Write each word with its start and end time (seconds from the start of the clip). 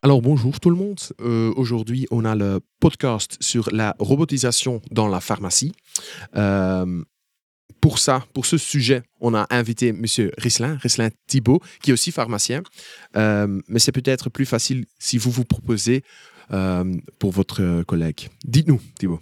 Alors 0.00 0.22
bonjour 0.22 0.60
tout 0.60 0.70
le 0.70 0.76
monde. 0.76 1.00
Euh, 1.20 1.52
Aujourd'hui, 1.56 2.06
on 2.12 2.24
a 2.24 2.36
le 2.36 2.60
podcast 2.78 3.36
sur 3.40 3.68
la 3.72 3.96
robotisation 3.98 4.80
dans 4.92 5.08
la 5.08 5.18
pharmacie. 5.18 5.72
Euh, 6.36 7.02
pour 7.80 7.98
ça, 7.98 8.24
pour 8.32 8.46
ce 8.46 8.58
sujet, 8.58 9.02
on 9.20 9.34
a 9.34 9.48
invité 9.50 9.92
Monsieur 9.92 10.30
Rislin, 10.38 10.78
Rislin 10.80 11.08
Thibault, 11.26 11.60
qui 11.82 11.90
est 11.90 11.92
aussi 11.92 12.12
pharmacien. 12.12 12.62
Euh, 13.16 13.60
mais 13.66 13.80
c'est 13.80 13.90
peut-être 13.90 14.30
plus 14.30 14.46
facile 14.46 14.86
si 15.00 15.18
vous 15.18 15.32
vous 15.32 15.44
proposez 15.44 16.04
pour 17.18 17.32
votre 17.32 17.82
collègue. 17.82 18.28
Dites-nous, 18.44 18.80
Thibault. 18.98 19.20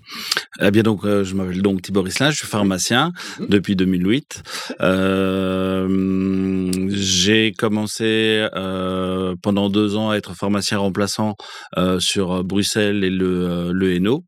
Eh 0.61 0.71
bien 0.71 0.83
donc, 0.83 1.05
euh, 1.05 1.25
je 1.25 1.34
m'appelle 1.34 1.62
donc 1.62 1.83
Thibault 1.83 2.03
Rislin, 2.03 2.30
je 2.30 2.37
suis 2.37 2.47
pharmacien 2.47 3.12
depuis 3.41 3.77
2008. 3.77 4.43
Euh, 4.80 6.70
j'ai 6.89 7.53
commencé 7.53 8.47
euh, 8.55 9.34
pendant 9.43 9.69
deux 9.69 9.97
ans 9.97 10.11
à 10.11 10.17
être 10.17 10.34
pharmacien 10.34 10.79
remplaçant 10.79 11.37
euh, 11.77 12.01
sur 12.01 12.45
Bruxelles 12.45 13.05
et 13.05 13.11
le, 13.11 13.73
le 13.73 13.95
Hainaut. 13.95 14.25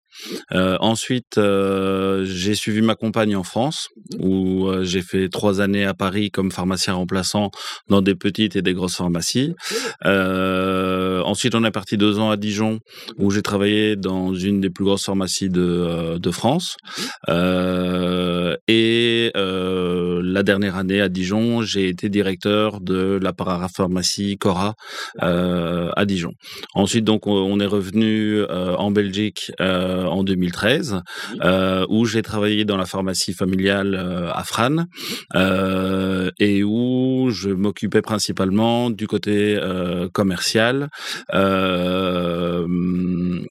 Euh, 0.52 0.76
ensuite, 0.80 1.38
euh, 1.38 2.24
j'ai 2.24 2.54
suivi 2.54 2.82
ma 2.82 2.94
compagne 2.94 3.36
en 3.36 3.42
France, 3.42 3.88
où 4.18 4.68
euh, 4.68 4.84
j'ai 4.84 5.02
fait 5.02 5.28
trois 5.28 5.60
années 5.60 5.84
à 5.84 5.94
Paris 5.94 6.30
comme 6.30 6.50
pharmacien 6.50 6.94
remplaçant 6.94 7.50
dans 7.88 8.02
des 8.02 8.14
petites 8.14 8.56
et 8.56 8.62
des 8.62 8.74
grosses 8.74 8.96
pharmacies. 8.96 9.54
Ensuite, 10.04 11.54
on 11.54 11.64
est 11.64 11.70
parti 11.70 11.96
deux 11.96 12.18
ans 12.18 12.30
à 12.30 12.36
Dijon, 12.36 12.80
où 13.18 13.30
j'ai 13.30 13.42
travaillé 13.42 13.96
dans 13.96 14.34
une 14.34 14.60
des 14.60 14.70
plus 14.70 14.84
grosses 14.84 15.04
pharmacies 15.04 15.50
de, 15.50 16.18
de 16.18 16.30
France. 16.30 16.76
Et 17.28 19.32
la 19.34 20.42
dernière 20.42 20.76
année 20.76 21.00
à 21.00 21.08
Dijon, 21.08 21.62
j'ai 21.62 21.88
été 21.88 22.08
directeur 22.08 22.80
de 22.80 23.18
la 23.20 23.32
parapharmacie 23.32 24.36
Cora 24.38 24.74
euh, 25.22 25.90
à 25.96 26.04
Dijon. 26.04 26.32
Ensuite, 26.74 27.04
donc, 27.04 27.26
on, 27.26 27.32
on 27.32 27.60
est 27.60 27.66
revenu 27.66 28.40
euh, 28.40 28.74
en 28.76 28.90
Belgique 28.90 29.52
euh, 29.60 30.04
en 30.08 30.24
2013, 30.24 31.02
euh, 31.42 31.86
où 31.88 32.04
j'ai 32.04 32.22
travaillé 32.22 32.64
dans 32.64 32.76
la 32.76 32.86
pharmacie 32.86 33.32
familiale 33.32 33.94
euh, 33.94 34.30
à 34.32 34.44
Fran, 34.44 34.86
euh, 35.34 36.30
et 36.38 36.64
où 36.64 37.30
je 37.30 37.50
m'occupais 37.50 38.02
principalement 38.02 38.90
du 38.90 39.06
côté 39.06 39.56
euh, 39.56 40.08
commercial. 40.12 40.88
Euh, 41.34 42.66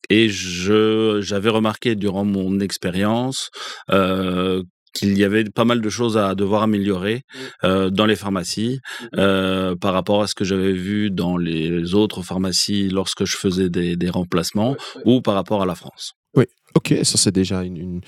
et 0.09 0.29
je 0.29 1.19
j'avais 1.21 1.49
remarqué 1.49 1.95
durant 1.95 2.25
mon 2.25 2.59
expérience 2.59 3.49
euh, 3.91 4.63
qu'il 4.93 5.17
y 5.17 5.23
avait 5.23 5.43
pas 5.43 5.65
mal 5.65 5.81
de 5.81 5.89
choses 5.89 6.17
à 6.17 6.33
devoir 6.33 6.63
améliorer 6.63 7.21
euh, 7.63 7.89
dans 7.89 8.05
les 8.05 8.15
pharmacies 8.15 8.79
euh, 9.15 9.75
par 9.75 9.93
rapport 9.93 10.21
à 10.23 10.27
ce 10.27 10.33
que 10.35 10.43
j'avais 10.43 10.73
vu 10.73 11.11
dans 11.11 11.37
les 11.37 11.93
autres 11.93 12.23
pharmacies 12.23 12.89
lorsque 12.89 13.25
je 13.25 13.37
faisais 13.37 13.69
des, 13.69 13.95
des 13.95 14.09
remplacements 14.09 14.75
ou 15.05 15.21
par 15.21 15.35
rapport 15.35 15.61
à 15.61 15.65
la 15.65 15.75
France. 15.75 16.13
Oui, 16.37 16.45
ok, 16.75 16.93
ça 17.03 17.17
c'est 17.17 17.31
déjà 17.31 17.63
une, 17.63 18.01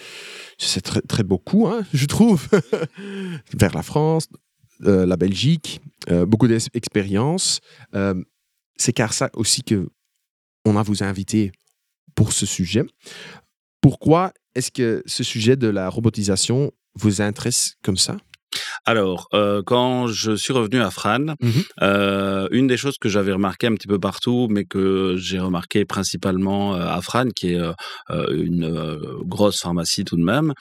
c'est 0.60 0.82
très, 0.82 1.02
très 1.02 1.24
beaucoup, 1.24 1.68
hein, 1.68 1.82
je 1.94 2.06
trouve, 2.06 2.48
vers 3.54 3.74
la 3.74 3.82
France, 3.82 4.28
euh, 4.86 5.06
la 5.06 5.18
Belgique, 5.18 5.82
euh, 6.10 6.26
beaucoup 6.26 6.48
d'expérience. 6.48 7.60
Euh, 7.96 8.14
c'est 8.78 8.94
car 8.94 9.14
ça 9.14 9.30
aussi 9.34 9.64
que 9.64 9.90
on 10.64 10.78
a 10.78 10.84
vous 10.84 11.04
invité 11.04 11.52
pour 12.16 12.32
ce 12.32 12.46
sujet. 12.46 12.84
Pourquoi 13.82 14.32
est-ce 14.56 14.72
que 14.72 15.04
ce 15.06 15.24
sujet 15.24 15.56
de 15.56 15.68
la 15.68 15.90
robotisation 15.90 16.72
vous 16.96 17.22
intéresse 17.22 17.76
comme 17.84 17.98
ça? 17.98 18.18
Alors, 18.86 19.28
euh, 19.34 19.62
quand 19.66 20.08
je 20.08 20.32
suis 20.36 20.54
revenu 20.54 20.82
à 20.82 20.90
Fran, 20.90 21.20
Mhm. 21.42 21.52
euh, 21.82 22.48
une 22.52 22.68
des 22.68 22.78
choses 22.78 22.98
que 23.00 23.10
j'avais 23.10 23.32
remarqué 23.34 23.68
un 23.68 23.76
petit 23.76 23.88
peu 23.88 24.00
partout, 24.00 24.48
mais 24.50 24.66
que 24.66 25.16
j'ai 25.18 25.40
remarqué 25.40 25.86
principalement 25.86 26.76
euh, 26.76 26.88
à 26.88 27.02
Fran, 27.02 27.30
qui 27.36 27.54
est 27.54 27.60
une 28.32 28.98
grosse 29.26 29.60
pharmacie 29.62 30.04
tout 30.06 30.16
de 30.18 30.24
même, 30.24 30.54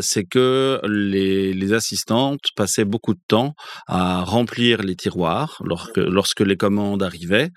c'est 0.00 0.24
que 0.24 0.80
les, 0.84 1.52
les 1.52 1.72
assistantes 1.72 2.40
passaient 2.56 2.84
beaucoup 2.84 3.14
de 3.14 3.20
temps 3.28 3.54
à 3.86 4.22
remplir 4.24 4.82
les 4.82 4.96
tiroirs 4.96 5.60
lorsque, 5.64 5.96
lorsque 5.98 6.40
les 6.40 6.56
commandes 6.56 7.02
arrivaient, 7.02 7.50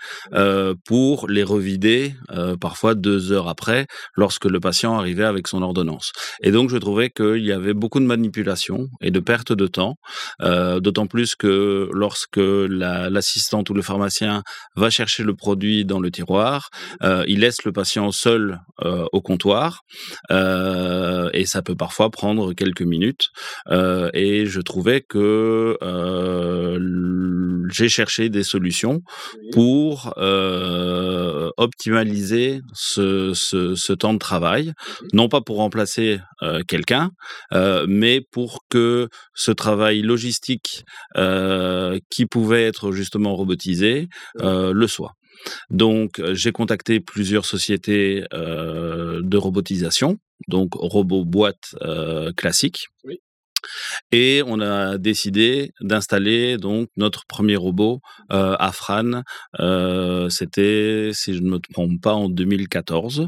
pour 0.86 1.28
les 1.28 1.44
revider 1.44 2.14
parfois 2.60 2.96
deux 2.96 3.32
heures 3.32 3.48
après, 3.48 3.88
lorsque 4.16 4.46
le 4.46 4.60
patient 4.60 4.98
arrivait 4.98 5.24
avec 5.24 5.48
son 5.48 5.62
ordonnance. 5.62 6.12
Et 6.42 6.52
donc, 6.52 6.70
je 6.70 6.78
trouvais 6.78 7.10
qu'il 7.10 7.44
y 7.46 7.52
avait 7.52 7.74
beaucoup 7.74 8.00
de 8.00 8.06
manipulation 8.06 8.88
et 9.02 9.12
de 9.12 9.20
perte 9.20 9.47
de 9.54 9.68
temps, 9.68 9.96
euh, 10.42 10.80
d'autant 10.80 11.08
plus 11.08 11.36
que 11.36 11.90
lorsque 11.94 12.38
la- 12.38 13.10
l'assistante 13.10 13.70
ou 13.70 13.74
le 13.74 13.82
pharmacien 13.82 14.44
va 14.76 14.90
chercher 14.90 15.24
le 15.24 15.36
produit 15.36 15.86
dans 15.86 16.00
le 16.00 16.12
tiroir, 16.12 16.70
euh, 17.04 17.24
il 17.28 17.40
laisse 17.40 17.64
le 17.66 17.72
patient 17.72 18.12
seul 18.12 18.60
euh, 18.86 19.06
au 19.12 19.22
comptoir, 19.22 19.82
et 20.30 21.46
ça 21.46 21.62
peut 21.62 21.76
parfois 21.76 22.10
prendre 22.10 22.54
quelques 22.54 22.82
minutes. 22.82 23.28
Et 24.14 24.46
je 24.46 24.62
trouvais 24.62 25.02
que 25.02 25.78
j'ai 27.72 27.90
cherché 27.90 28.30
des 28.30 28.44
solutions 28.44 29.02
pour 29.52 30.14
optimaliser 31.58 32.62
ce, 32.74 33.34
ce- 33.34 33.76
ce 33.76 33.94
temps 33.94 34.14
de 34.14 34.20
travail, 34.20 34.74
non 35.14 35.30
pas 35.30 35.42
pour 35.42 35.58
remplacer 35.58 36.20
quelqu'un, 36.68 37.12
mais 37.88 38.22
pour 38.32 38.60
que 38.70 39.10
ce 39.38 39.52
travail 39.52 40.02
logistique 40.02 40.84
euh, 41.16 42.00
qui 42.10 42.26
pouvait 42.26 42.64
être 42.64 42.92
justement 42.92 43.36
robotisé 43.36 44.10
euh, 44.42 44.74
le 44.74 44.88
soit. 44.88 45.14
Donc, 45.70 46.20
j'ai 46.34 46.52
contacté 46.52 47.00
plusieurs 47.00 47.46
sociétés 47.46 48.26
euh, 48.34 49.22
de 49.24 49.38
robotisation, 49.38 50.18
donc 50.48 50.74
robots 50.74 51.24
boîtes 51.24 51.76
euh, 51.84 52.34
classiques. 52.34 52.88
Et 54.12 54.42
on 54.46 54.60
a 54.62 54.98
décidé 54.98 55.72
d'installer 55.82 56.58
donc 56.58 56.90
notre 56.98 57.26
premier 57.26 57.56
robot 57.56 58.02
euh, 58.32 58.56
à 58.60 58.72
Fran. 58.72 59.24
Euh, 59.60 60.30
C'était, 60.30 61.12
si 61.14 61.34
je 61.34 61.42
ne 61.42 61.50
me 61.50 61.60
trompe 61.60 62.02
pas, 62.02 62.14
en 62.14 62.30
2014. 62.30 63.28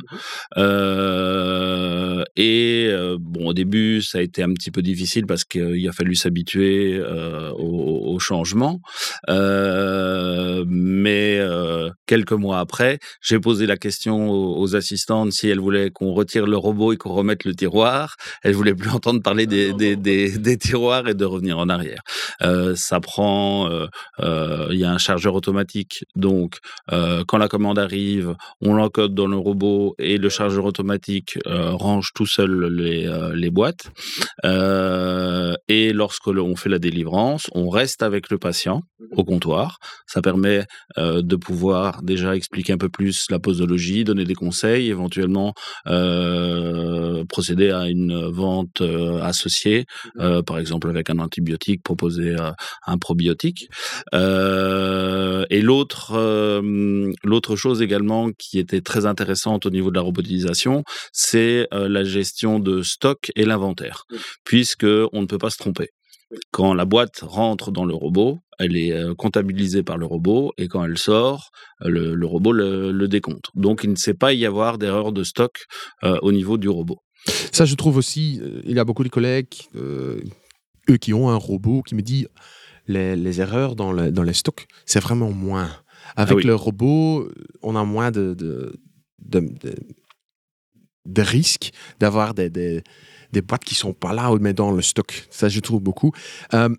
Euh, 0.57 2.23
et 2.35 2.91
bon, 3.19 3.49
au 3.49 3.53
début, 3.53 4.01
ça 4.01 4.19
a 4.19 4.21
été 4.21 4.43
un 4.43 4.53
petit 4.53 4.71
peu 4.71 4.81
difficile 4.81 5.25
parce 5.25 5.43
qu'il 5.43 5.87
a 5.87 5.91
fallu 5.91 6.15
s'habituer 6.15 7.01
au, 7.01 8.13
au 8.13 8.19
changement. 8.19 8.79
Mais 10.67 11.39
quelques 12.05 12.31
mois 12.33 12.59
après, 12.59 12.99
j'ai 13.21 13.39
posé 13.39 13.65
la 13.65 13.77
question 13.77 14.29
aux, 14.29 14.59
aux 14.59 14.75
assistantes 14.75 15.31
si 15.31 15.47
elles 15.47 15.59
voulaient 15.59 15.91
qu'on 15.91 16.13
retire 16.13 16.45
le 16.45 16.57
robot 16.57 16.93
et 16.93 16.97
qu'on 16.97 17.13
remette 17.13 17.45
le 17.45 17.55
tiroir. 17.55 18.15
Elles 18.43 18.53
voulaient 18.53 18.75
plus 18.75 18.89
entendre 18.89 19.21
parler 19.21 19.47
des, 19.47 19.73
des, 19.73 19.95
des, 19.95 20.28
des 20.37 20.57
tiroirs 20.57 21.07
et 21.07 21.13
de 21.13 21.25
revenir 21.25 21.57
en 21.57 21.69
arrière. 21.69 22.01
Euh, 22.41 22.73
ça 22.75 22.99
prend, 22.99 23.69
euh, 23.69 23.87
euh, 24.19 24.67
il 24.71 24.77
y 24.77 24.85
a 24.85 24.91
un 24.91 24.97
chargeur 24.97 25.35
automatique, 25.35 26.05
donc 26.15 26.57
quand 27.27 27.37
la 27.37 27.47
commande 27.47 27.79
arrive, 27.79 28.35
on 28.61 28.73
l'encode 28.73 29.13
dans 29.13 29.27
le 29.27 29.37
robot 29.37 29.95
et 29.99 30.17
le 30.17 30.29
chargeur 30.29 30.65
automatique 30.65 31.37
range 31.45 32.11
tout 32.13 32.25
seul 32.25 32.65
les, 32.65 33.09
les 33.33 33.49
boîtes. 33.49 33.91
Et 34.43 35.93
lorsque 35.93 36.27
l'on 36.27 36.55
fait 36.55 36.69
la 36.69 36.79
délivrance, 36.79 37.47
on 37.53 37.69
reste 37.69 38.03
avec 38.03 38.29
le 38.29 38.37
patient 38.37 38.81
au 39.11 39.23
comptoir. 39.23 39.79
Ça 40.07 40.21
permet 40.21 40.65
de 40.97 41.35
pouvoir 41.35 42.01
déjà 42.01 42.35
expliquer 42.35 42.73
un 42.73 42.77
peu 42.77 42.89
plus 42.89 43.25
la 43.29 43.39
posologie, 43.39 44.03
donner 44.03 44.25
des 44.25 44.35
conseils, 44.35 44.89
éventuellement 44.89 45.53
procéder 47.29 47.71
à 47.71 47.87
une 47.87 48.29
vente 48.29 48.81
associée, 49.21 49.85
euh, 50.17 50.41
par 50.41 50.59
exemple 50.59 50.89
avec 50.89 51.09
un 51.09 51.19
antibiotique, 51.19 51.83
proposer 51.83 52.35
euh, 52.39 52.51
un 52.85 52.97
probiotique. 52.97 53.69
Euh, 54.13 55.45
et 55.49 55.61
l'autre 55.61 56.17
l'autre 57.23 57.55
chose 57.55 57.81
également 57.81 58.29
qui 58.37 58.59
était 58.59 58.81
très 58.81 59.05
intéressante 59.05 59.65
au 59.65 59.69
niveau 59.69 59.89
de 59.89 59.95
la 59.95 60.01
robotisation, 60.01 60.83
c'est 61.11 61.67
la 61.71 62.03
gestion 62.03 62.59
de 62.59 62.81
stock 62.81 63.31
et 63.35 63.45
l'inventaire, 63.45 64.05
puisque 64.43 64.85
on 65.13 65.21
ne 65.21 65.25
peut 65.25 65.37
pas 65.37 65.49
se 65.49 65.57
tromper. 65.57 65.89
Quand 66.51 66.73
la 66.73 66.85
boîte 66.85 67.21
rentre 67.21 67.71
dans 67.71 67.85
le 67.85 67.95
robot, 67.95 68.37
elle 68.59 68.77
est 68.77 68.93
comptabilisée 69.15 69.83
par 69.83 69.97
le 69.97 70.05
robot 70.05 70.53
et 70.57 70.67
quand 70.67 70.83
elle 70.85 70.97
sort, 70.97 71.49
le, 71.81 72.13
le 72.13 72.25
robot 72.25 72.51
le, 72.51 72.91
le 72.91 73.07
décompte. 73.07 73.47
Donc 73.55 73.81
il 73.83 73.89
ne 73.91 73.95
sait 73.95 74.13
pas 74.13 74.33
y 74.33 74.45
avoir 74.45 74.77
d'erreur 74.77 75.11
de 75.11 75.23
stock 75.23 75.65
euh, 76.03 76.17
au 76.21 76.31
niveau 76.31 76.57
du 76.57 76.69
robot. 76.69 76.99
Ça, 77.51 77.65
je 77.65 77.75
trouve 77.75 77.97
aussi, 77.97 78.39
euh, 78.41 78.61
il 78.65 78.75
y 78.75 78.79
a 78.79 78.85
beaucoup 78.85 79.03
de 79.03 79.09
collègues, 79.09 79.53
euh, 79.75 80.21
eux 80.89 80.97
qui 80.97 81.13
ont 81.13 81.29
un 81.29 81.35
robot, 81.35 81.81
qui 81.83 81.95
me 81.95 82.01
disent 82.01 82.27
les, 82.87 83.15
les 83.15 83.41
erreurs 83.41 83.75
dans, 83.75 83.91
le- 83.91 84.11
dans 84.11 84.23
les 84.23 84.33
stocks, 84.33 84.67
c'est 84.85 84.99
vraiment 84.99 85.31
moins. 85.31 85.69
Avec 86.15 86.37
oui. 86.37 86.43
le 86.43 86.55
robot, 86.55 87.29
on 87.61 87.75
a 87.75 87.83
moins 87.83 88.09
de, 88.11 88.33
de, 88.33 88.73
de, 89.21 89.39
de- 89.41 89.75
de 91.05 91.21
risques 91.21 91.71
d'avoir 91.99 92.33
des, 92.33 92.49
des, 92.49 92.83
des 93.31 93.41
boîtes 93.41 93.63
qui 93.63 93.75
sont 93.75 93.93
pas 93.93 94.13
là, 94.13 94.31
mais 94.39 94.53
dans 94.53 94.71
le 94.71 94.81
stock. 94.81 95.27
Ça, 95.29 95.49
je 95.49 95.59
trouve 95.59 95.81
beaucoup. 95.81 96.11
Euh, 96.53 96.69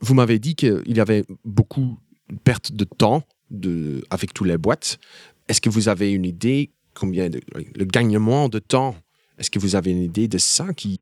vous 0.00 0.14
m'avez 0.14 0.38
dit 0.38 0.54
qu'il 0.54 0.82
y 0.86 1.00
avait 1.00 1.24
beaucoup 1.44 1.98
de 2.30 2.36
perte 2.38 2.72
de 2.72 2.84
temps 2.84 3.22
de, 3.50 4.04
avec 4.10 4.32
toutes 4.34 4.46
les 4.46 4.58
boîtes. 4.58 4.98
est-ce 5.48 5.60
que 5.60 5.70
vous 5.70 5.88
avez 5.88 6.12
une 6.12 6.24
idée 6.26 6.70
combien 6.94 7.28
de, 7.30 7.40
le 7.54 7.84
gagnement 7.84 8.48
de 8.48 8.58
temps 8.58 8.94
Est-ce 9.38 9.50
que 9.50 9.58
vous 9.58 9.76
avez 9.76 9.92
une 9.92 10.02
idée 10.02 10.28
de 10.28 10.38
ça 10.38 10.72
qui 10.74 11.00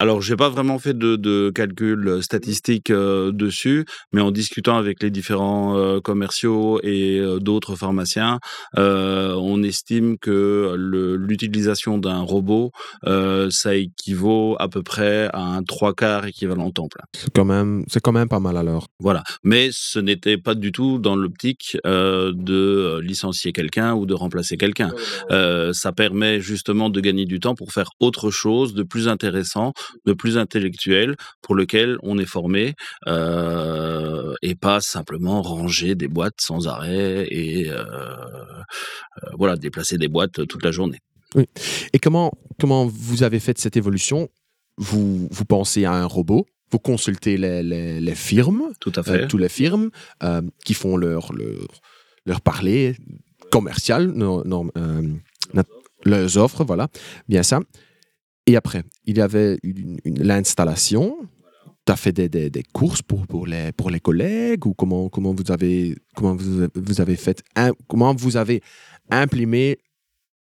alors, 0.00 0.22
j'ai 0.22 0.36
pas 0.36 0.48
vraiment 0.48 0.78
fait 0.78 0.96
de, 0.96 1.16
de 1.16 1.50
calcul 1.52 2.06
euh, 2.06 2.22
statistique 2.22 2.90
euh, 2.90 3.32
dessus, 3.32 3.84
mais 4.12 4.20
en 4.20 4.30
discutant 4.30 4.76
avec 4.76 5.02
les 5.02 5.10
différents 5.10 5.76
euh, 5.76 6.00
commerciaux 6.00 6.78
et 6.84 7.20
d'autres 7.40 7.74
pharmaciens, 7.74 8.38
on 8.76 9.62
estime 9.62 10.18
que 10.18 10.74
l'utilisation 10.76 11.98
d'un 11.98 12.20
robot, 12.20 12.70
ça 13.04 13.74
équivaut 13.74 14.56
à 14.58 14.68
peu 14.68 14.82
près 14.82 15.28
à 15.32 15.40
un 15.40 15.62
trois 15.62 15.94
quarts 15.94 16.26
équivalent 16.26 16.70
temps 16.70 16.88
plein. 16.88 17.04
C'est 17.12 17.32
quand 17.32 17.44
même, 17.44 17.84
c'est 17.88 18.00
quand 18.00 18.12
même 18.12 18.28
pas 18.28 18.40
mal 18.40 18.56
alors. 18.56 18.86
Voilà, 19.00 19.22
mais 19.42 19.70
ce 19.72 19.98
n'était 19.98 20.38
pas 20.38 20.54
du 20.54 20.72
tout 20.72 20.98
dans 20.98 21.16
l'optique 21.16 21.76
de 21.84 23.00
licencier 23.00 23.52
quelqu'un 23.52 23.94
ou 23.94 24.06
de 24.06 24.14
remplacer 24.14 24.56
quelqu'un. 24.56 24.90
ça 25.72 25.92
permet 25.92 26.40
justement 26.40 26.90
de 26.90 27.00
gagner 27.00 27.24
du 27.24 27.40
temps 27.40 27.54
pour 27.54 27.72
faire 27.72 27.90
autre 28.00 28.30
chose 28.30 28.74
de 28.74 28.82
plus 28.82 29.08
intéressant 29.08 29.72
de 30.04 30.12
plus 30.12 30.38
intellectuel 30.38 31.16
pour 31.42 31.54
lequel 31.54 31.98
on 32.02 32.18
est 32.18 32.26
formé 32.26 32.74
euh, 33.06 34.34
et 34.42 34.54
pas 34.54 34.80
simplement 34.80 35.42
ranger 35.42 35.94
des 35.94 36.08
boîtes 36.08 36.40
sans 36.40 36.68
arrêt 36.68 37.26
et 37.30 37.70
euh, 37.70 37.82
euh, 37.82 39.30
voilà 39.38 39.56
déplacer 39.56 39.98
des 39.98 40.08
boîtes 40.08 40.46
toute 40.46 40.64
la 40.64 40.70
journée. 40.70 40.98
Oui. 41.34 41.44
Et 41.92 41.98
comment 41.98 42.32
comment 42.60 42.86
vous 42.86 43.22
avez 43.22 43.40
fait 43.40 43.58
cette 43.58 43.76
évolution? 43.76 44.28
Vous, 44.76 45.28
vous 45.30 45.44
pensez 45.44 45.84
à 45.84 45.92
un 45.92 46.06
robot 46.06 46.46
vous 46.70 46.78
consultez 46.78 47.38
les, 47.38 47.62
les, 47.62 48.14
firmes, 48.14 48.72
Tout 48.78 48.92
à 48.94 49.02
fait. 49.02 49.26
toutes 49.26 49.40
les 49.40 49.48
firmes 49.48 49.88
qui 50.66 50.74
font 50.74 50.98
leur, 50.98 51.32
leur, 51.32 51.66
leur 52.26 52.42
parler 52.42 52.94
commercial, 53.50 54.08
non, 54.08 54.42
non, 54.44 54.68
leurs 56.04 56.36
offres, 56.36 56.64
voilà, 56.64 56.88
bien 57.28 57.42
ça. 57.42 57.60
Et 58.48 58.56
après, 58.56 58.82
il 59.04 59.18
y 59.18 59.20
avait 59.20 59.58
l'installation. 60.06 61.18
Tu 61.84 61.92
as 61.92 61.96
fait 61.96 62.12
des, 62.12 62.62
courses 62.72 63.02
pour, 63.02 63.46
les, 63.46 64.00
collègues 64.00 64.64
ou 64.64 64.72
comment, 64.72 65.10
vous 65.12 65.52
avez, 65.52 65.94
comment 66.16 66.34
vous, 66.34 67.00
avez 67.02 67.16
fait, 67.16 67.44
comment 67.88 68.14
vous 68.14 68.38
avez 68.38 68.62
imprimé 69.10 69.78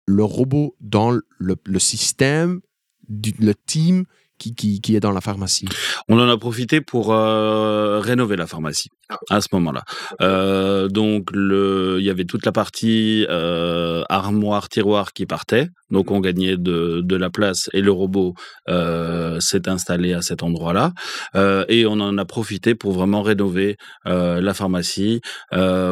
le 0.06 0.22
robot 0.22 0.76
dans 0.80 1.18
le, 1.38 1.78
système, 1.80 2.60
le 3.08 3.52
team 3.54 4.04
qui, 4.38 4.80
est 4.94 5.00
dans 5.00 5.10
la 5.10 5.20
pharmacie? 5.20 5.66
On 6.08 6.20
en 6.20 6.28
a 6.28 6.38
profité 6.38 6.80
pour 6.80 7.12
euh, 7.12 7.98
rénover 7.98 8.36
la 8.36 8.46
pharmacie 8.46 8.90
à 9.30 9.40
ce 9.40 9.48
moment-là. 9.54 9.82
Euh, 10.20 10.86
donc, 10.86 11.30
il 11.34 12.04
y 12.04 12.10
avait 12.10 12.24
toute 12.24 12.46
la 12.46 12.52
partie 12.52 13.26
euh, 13.28 14.04
armoire, 14.08 14.68
tiroir 14.68 15.12
qui 15.12 15.26
partait. 15.26 15.70
Donc, 15.90 16.10
on 16.10 16.20
gagnait 16.20 16.56
de, 16.56 17.00
de 17.00 17.16
la 17.16 17.30
place 17.30 17.70
et 17.72 17.80
le 17.80 17.92
robot 17.92 18.34
euh, 18.68 19.38
s'est 19.40 19.68
installé 19.68 20.14
à 20.14 20.22
cet 20.22 20.42
endroit-là. 20.42 20.92
Euh, 21.34 21.64
et 21.68 21.86
on 21.86 21.92
en 21.92 22.18
a 22.18 22.24
profité 22.24 22.74
pour 22.74 22.92
vraiment 22.92 23.22
rénover 23.22 23.76
euh, 24.06 24.40
la 24.40 24.54
pharmacie, 24.54 25.20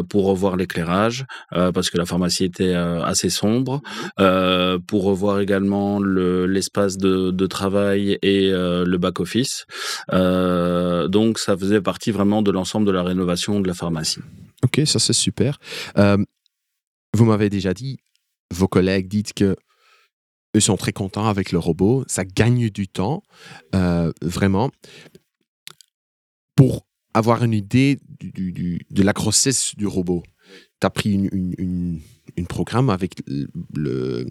pour 0.09 0.27
revoir 0.27 0.57
l'éclairage, 0.57 1.25
parce 1.51 1.91
que 1.91 1.99
la 1.99 2.07
pharmacie 2.07 2.45
était 2.45 2.75
assez 2.75 3.31
sombre, 3.31 3.81
pour 4.87 5.05
revoir 5.05 5.41
également 5.41 6.01
l'espace 6.01 6.97
de, 6.97 7.31
de 7.31 7.47
travail 7.47 8.19
et 8.23 8.51
le 8.51 8.97
back-office. 8.97 9.67
Donc, 10.11 11.39
ça 11.39 11.57
faisait 11.57 11.81
partie 11.81 12.11
vraiment 12.11 12.43
de 12.43 12.51
l'ensemble 12.51 12.87
de 12.87 12.93
la 12.93 13.03
rénovation 13.03 13.61
de 13.61 13.69
la 13.69 13.75
pharmacie. 13.75 14.21
Ok, 14.65 14.81
ça 14.85 14.99
c'est 14.99 15.13
super. 15.13 15.59
Vous 15.97 17.25
m'avez 17.25 17.49
déjà 17.49 17.75
dit, 17.75 17.99
vos 18.53 18.69
collègues 18.69 19.09
disent 19.09 19.33
que 19.35 19.57
sont 20.63 20.77
très 20.77 20.93
contents 20.93 21.27
avec 21.27 21.53
le 21.53 21.59
robot, 21.59 22.05
ça 22.07 22.25
gagne 22.25 22.71
du 22.71 22.89
temps, 22.89 23.23
vraiment. 24.23 24.71
Pour 26.57 26.87
avoir 27.13 27.43
une 27.43 27.53
idée 27.53 27.99
de 28.21 29.03
la 29.03 29.13
grossesse 29.13 29.75
du 29.77 29.87
robot, 29.87 30.23
tu 30.81 30.87
as 30.87 30.91
pris 30.91 31.13
une, 31.13 32.01
programme 32.49 32.91
avec 32.91 33.15
le, 33.75 34.27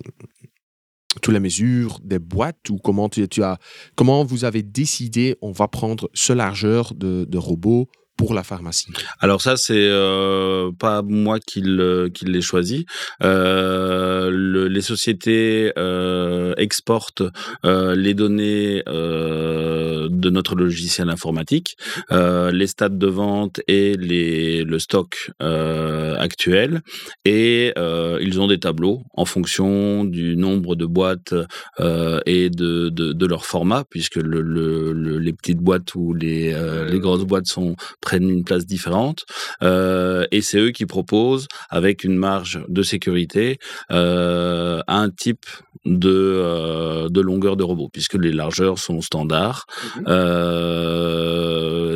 toutes 1.22 1.34
les 1.34 1.40
mesures 1.40 2.00
des 2.04 2.20
boîtes 2.20 2.70
ou 2.70 2.78
comment 2.78 3.10
tu, 3.10 3.28
as 3.42 3.58
comment 3.96 4.24
vous 4.24 4.46
avez 4.46 4.64
décidé 4.64 5.36
on 5.42 5.52
va 5.52 5.68
prendre 5.68 6.10
ce 6.14 6.34
largeur 6.34 6.94
de 6.96 7.38
robot 7.38 7.90
pour 8.18 8.33
la 8.33 8.44
pharmacie 8.44 8.88
Alors 9.19 9.42
ça, 9.42 9.57
c'est 9.57 9.74
euh, 9.75 10.71
pas 10.77 11.01
moi 11.01 11.39
qui 11.39 11.62
l'ai 11.62 12.42
choisi. 12.42 12.86
Euh, 13.24 14.30
le, 14.31 14.68
les 14.68 14.81
sociétés 14.81 15.71
euh, 15.77 16.54
exportent 16.57 17.24
euh, 17.65 17.95
les 17.95 18.13
données 18.13 18.83
de 18.86 20.30
notre 20.30 20.56
logiciel 20.56 21.10
informatique, 21.10 21.77
les 22.12 22.68
stades 22.68 22.98
de 22.98 23.07
vente 23.07 23.62
et 23.68 23.95
les, 23.98 24.63
le 24.63 24.80
stock 24.80 25.31
actuel, 25.39 26.81
et 27.25 27.74
ils 27.75 28.39
ont 28.39 28.48
des 28.48 28.60
tableaux 28.60 29.04
en 29.13 29.25
fonction 29.25 30.04
du 30.06 30.36
nombre 30.36 30.75
de 30.75 30.86
boîtes 30.86 31.33
et 32.25 32.50
de, 32.50 32.89
de, 32.89 33.25
leur 33.25 33.45
format, 33.45 33.83
puisque 33.89 34.18
le, 34.18 34.42
le, 34.42 35.18
les 35.18 35.33
petites 35.33 35.60
boîtes 35.60 35.95
ou 35.95 36.13
les, 36.13 36.54
les 36.89 37.00
grosses 37.00 37.25
boîtes 37.25 37.48
sont 37.48 37.75
prennent 38.03 38.29
une 38.29 38.44
place 38.44 38.65
différente. 38.65 39.25
Euh, 39.63 40.27
et 40.31 40.41
c'est 40.41 40.59
eux 40.59 40.71
qui 40.71 40.85
proposent, 40.85 41.47
avec 41.69 42.03
une 42.03 42.17
marge 42.17 42.63
de 42.67 42.83
sécurité, 42.83 43.57
euh, 43.91 44.81
un 44.88 45.09
type 45.09 45.45
de, 45.85 46.09
euh, 46.11 47.09
de 47.09 47.21
longueur 47.21 47.55
de 47.55 47.63
robot, 47.63 47.89
puisque 47.91 48.15
les 48.15 48.31
largeurs 48.31 48.77
sont 48.77 49.01
standards. 49.01 49.65
Mhm. 49.95 50.03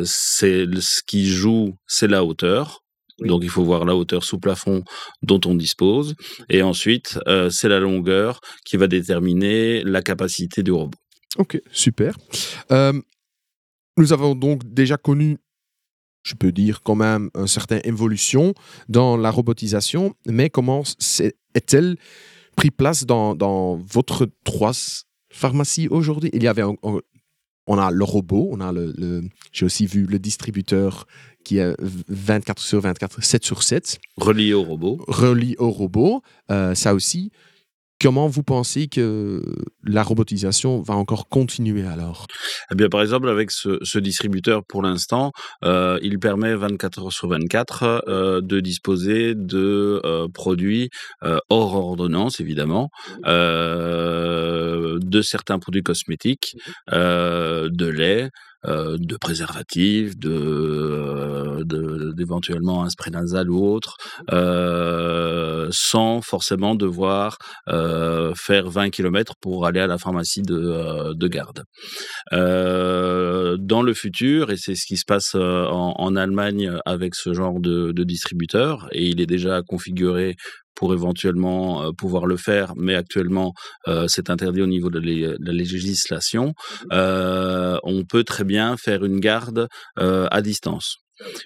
c'est 0.04 0.64
ce 0.80 1.02
qui 1.06 1.26
joue, 1.26 1.76
c'est 1.86 2.08
la 2.08 2.24
hauteur. 2.24 2.80
Donc 3.20 3.42
il 3.42 3.50
faut 3.50 3.64
voir 3.64 3.84
la 3.84 3.96
hauteur 3.96 4.22
sous 4.22 4.38
plafond 4.38 4.84
dont 5.22 5.40
on 5.44 5.54
dispose. 5.56 6.14
Et 6.48 6.62
ensuite, 6.62 7.18
c'est 7.50 7.68
la 7.68 7.80
longueur 7.80 8.40
qui 8.64 8.76
va 8.76 8.86
déterminer 8.86 9.82
la 9.82 10.02
capacité 10.02 10.62
du 10.62 10.70
robot. 10.70 10.98
Ok, 11.36 11.60
super. 11.72 12.16
nous 12.70 14.12
avons 14.12 14.34
donc 14.36 14.62
déjà 14.64 14.96
connu 14.96 15.38
je 16.22 16.34
peux 16.34 16.52
dire 16.52 16.82
quand 16.82 16.94
même 16.94 17.30
une 17.34 17.46
certaine 17.46 17.80
évolution 17.84 18.54
dans 18.88 19.16
la 19.16 19.30
robotisation, 19.30 20.14
mais 20.26 20.50
comment 20.50 20.82
est-elle 21.54 21.96
pris 22.56 22.70
place 22.70 23.06
dans, 23.06 23.34
dans 23.34 23.76
votre 23.76 24.28
trois 24.44 24.72
pharmacies 25.30 25.88
aujourd'hui? 25.88 26.30
Il 26.32 26.42
y 26.42 26.48
avait 26.48 26.64
on 27.68 27.78
a 27.78 27.90
le 27.90 28.04
robot, 28.04 28.48
on 28.50 28.60
a 28.60 28.72
le, 28.72 29.22
j'ai 29.52 29.66
aussi 29.66 29.86
vu 29.86 30.06
le 30.06 30.18
distributeur 30.18 31.06
qui 31.44 31.58
est 31.58 31.74
24 32.08 32.60
sur 32.60 32.80
24, 32.80 33.22
7 33.22 33.44
sur 33.44 33.62
7. 33.62 33.98
Relié 34.16 34.54
au 34.54 34.62
robot. 34.62 34.98
Relié 35.06 35.54
au 35.58 35.70
robot. 35.70 36.22
Euh, 36.50 36.74
ça 36.74 36.94
aussi, 36.94 37.30
Comment 38.00 38.28
vous 38.28 38.44
pensez 38.44 38.86
que 38.86 39.42
la 39.82 40.04
robotisation 40.04 40.80
va 40.82 40.94
encore 40.94 41.28
continuer 41.28 41.84
alors? 41.84 42.26
Eh 42.70 42.76
bien, 42.76 42.88
par 42.88 43.02
exemple, 43.02 43.28
avec 43.28 43.50
ce, 43.50 43.98
distributeur, 43.98 44.62
pour 44.64 44.82
l'instant, 44.82 45.32
euh, 45.64 45.98
il 46.00 46.20
permet 46.20 46.54
24 46.54 47.02
heures 47.06 47.12
sur 47.12 47.28
24 47.28 48.04
euh, 48.06 48.40
de 48.40 48.60
disposer 48.60 49.34
de 49.34 50.00
euh, 50.04 50.28
produits 50.32 50.90
hors 51.50 51.74
ordonnance, 51.74 52.38
évidemment, 52.38 52.90
de 53.24 55.22
certains 55.22 55.58
produits 55.58 55.82
cosmétiques, 55.82 56.56
de 56.90 57.86
lait, 57.86 58.30
de 58.64 59.16
préservatifs, 59.16 60.18
de, 60.18 60.30
euh, 60.30 62.12
d'éventuellement 62.14 62.84
un 62.84 62.90
spray 62.90 63.10
nasal 63.10 63.50
ou 63.50 63.64
autre, 63.64 63.96
euh, 64.32 65.68
sans 65.70 66.20
forcément 66.20 66.74
devoir 66.74 67.38
faire 67.66 68.68
20 68.68 68.90
km 68.90 69.34
pour 69.40 69.66
aller 69.66 69.80
à 69.80 69.86
la 69.86 69.98
pharmacie 69.98 70.42
de, 70.42 71.14
de 71.14 71.28
garde. 71.28 71.62
dans 72.32 73.82
le 73.82 73.94
futur, 73.94 74.50
et 74.50 74.56
c'est 74.56 74.74
ce 74.74 74.86
qui 74.86 74.96
se 74.96 75.04
passe 75.06 75.34
en, 75.34 75.94
en 75.96 76.16
Allemagne 76.16 76.72
avec 76.84 77.14
ce 77.14 77.32
genre 77.34 77.60
de, 77.60 77.92
de 77.92 78.04
distributeur, 78.04 78.88
et 78.92 79.06
il 79.06 79.20
est 79.20 79.26
déjà 79.26 79.62
configuré 79.62 80.36
pour 80.78 80.94
éventuellement 80.94 81.82
euh, 81.82 81.90
pouvoir 81.92 82.24
le 82.24 82.36
faire, 82.36 82.72
mais 82.76 82.94
actuellement 82.94 83.52
euh, 83.88 84.06
c'est 84.06 84.30
interdit 84.30 84.62
au 84.62 84.68
niveau 84.68 84.90
de, 84.90 85.00
la 85.00 85.52
législation, 85.52 86.46
mmh. 86.48 86.86
Euh, 86.92 87.78
on 87.82 88.04
peut 88.04 88.22
très 88.22 88.44
bien 88.44 88.76
faire 88.76 89.04
une 89.04 89.18
garde 89.18 89.68
à 89.96 90.42
distance 90.42 90.98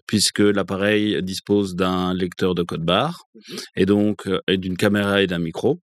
puisque 0.07 0.41
l'appareil 0.41 1.23
dispose 1.23 1.75
d'un 1.75 2.13
lecteur 2.13 2.55
de 2.55 2.63
code 2.63 2.85
barre 2.85 3.25
mmh. 3.35 3.55
et 3.77 3.87
donc 3.87 4.29
d'une 4.49 4.77
caméra 4.77 5.23
et 5.23 5.27
d'un 5.27 5.39
micro. 5.39 5.81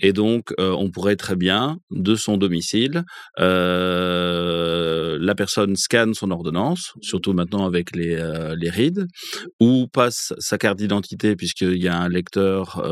Et 0.00 0.12
donc, 0.12 0.52
on 0.58 0.90
pourrait 0.90 1.16
très 1.16 1.36
bien, 1.36 1.78
de 1.90 2.14
son 2.14 2.36
domicile, 2.36 3.04
la 3.36 5.34
personne 5.36 5.76
scanne 5.76 6.14
son 6.14 6.30
ordonnance, 6.30 6.92
surtout 7.00 7.32
maintenant 7.32 7.66
avec 7.66 7.94
les, 7.94 8.16
les 8.56 8.70
rides, 8.70 9.06
ou 9.60 9.86
passe 9.88 10.32
sa 10.38 10.58
carte 10.58 10.78
d'identité, 10.78 11.36
puisqu'il 11.36 11.82
y 11.82 11.88
a 11.88 11.96
un 11.96 12.08
lecteur 12.08 12.82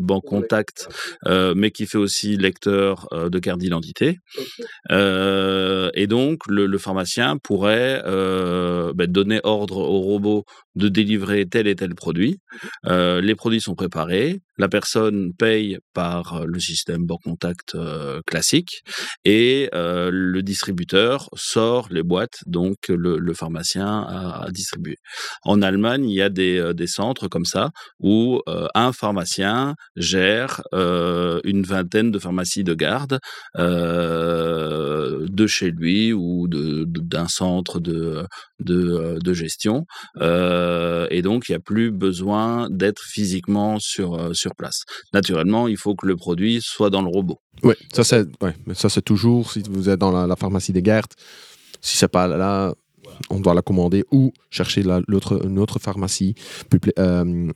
banque 0.00 0.24
contact, 0.24 0.88
mais 1.54 1.70
qui 1.70 1.86
fait 1.86 1.98
aussi 1.98 2.36
lecteur 2.36 3.08
de 3.12 3.38
carte 3.38 3.60
d'identité. 3.60 4.18
et 4.90 6.06
donc, 6.06 6.40
le, 6.48 6.78
pharmacien 6.78 7.38
pourrait 7.38 8.02
ben, 8.04 9.06
donner 9.06 9.40
ordre 9.44 9.78
au 9.78 10.00
robot 10.00 10.44
de 10.76 10.88
délivrer 10.88 11.46
tel 11.46 11.66
et 11.66 11.74
tel 11.74 11.94
produit. 11.94 12.38
Euh, 12.86 13.20
les 13.20 13.34
produits 13.34 13.60
sont 13.60 13.74
préparés, 13.74 14.40
la 14.58 14.68
personne 14.68 15.32
paye 15.36 15.78
par 15.94 16.34
euh, 16.34 16.44
le 16.46 16.60
système 16.60 17.04
banque 17.04 17.22
contact 17.24 17.74
euh, 17.74 18.20
classique 18.26 18.82
et 19.24 19.68
le 19.72 20.40
distributeur 20.42 21.28
sort 21.34 21.88
les 21.90 22.02
boîtes, 22.02 22.40
donc 22.46 22.76
le, 22.88 23.34
pharmacien 23.34 24.02
a, 24.02 24.50
distribué. 24.50 24.96
En 25.42 25.62
Allemagne, 25.62 26.08
il 26.08 26.14
y 26.14 26.22
a 26.22 26.28
des, 26.28 26.72
des 26.74 26.86
centres 26.86 27.28
comme 27.28 27.46
ça 27.46 27.70
où 27.98 28.42
un 28.46 28.92
pharmacien 28.92 29.74
gère 29.96 30.62
une 30.72 31.62
vingtaine 31.62 32.10
de 32.10 32.18
pharmacies 32.18 32.64
de 32.64 32.74
garde 32.74 33.18
de 33.56 35.46
chez 35.46 35.70
lui 35.70 36.12
ou 36.12 36.46
d'un 36.48 37.28
centre 37.28 37.80
de, 37.80 38.26
de, 38.60 39.18
de 39.22 39.32
gestion. 39.32 39.86
Euh, 40.20 40.65
et 41.10 41.22
donc, 41.22 41.48
il 41.48 41.52
n'y 41.52 41.56
a 41.56 41.60
plus 41.60 41.90
besoin 41.90 42.68
d'être 42.70 43.02
physiquement 43.02 43.78
sur, 43.78 44.14
euh, 44.14 44.32
sur 44.32 44.54
place. 44.54 44.84
Naturellement, 45.12 45.68
il 45.68 45.76
faut 45.76 45.94
que 45.94 46.06
le 46.06 46.16
produit 46.16 46.60
soit 46.62 46.90
dans 46.90 47.02
le 47.02 47.08
robot. 47.08 47.40
Oui, 47.62 47.74
ça 47.92 48.04
c'est 48.04 48.26
ouais, 48.42 48.54
toujours, 49.04 49.52
si 49.52 49.62
vous 49.68 49.88
êtes 49.88 49.98
dans 49.98 50.26
la, 50.26 50.36
pharmacie 50.36 50.72
des 50.72 50.82
Guertes, 50.82 51.14
si 51.80 51.96
c'est 51.96 52.08
pas 52.08 52.26
là, 52.26 52.74
on 53.30 53.40
doit 53.40 53.54
la 53.54 53.62
commander 53.62 54.04
ou 54.10 54.32
chercher 54.50 54.82
l'autre, 54.82 55.46
une 55.46 55.58
autre 55.58 55.78
pharmacie. 55.78 56.34
Euh, 56.98 57.50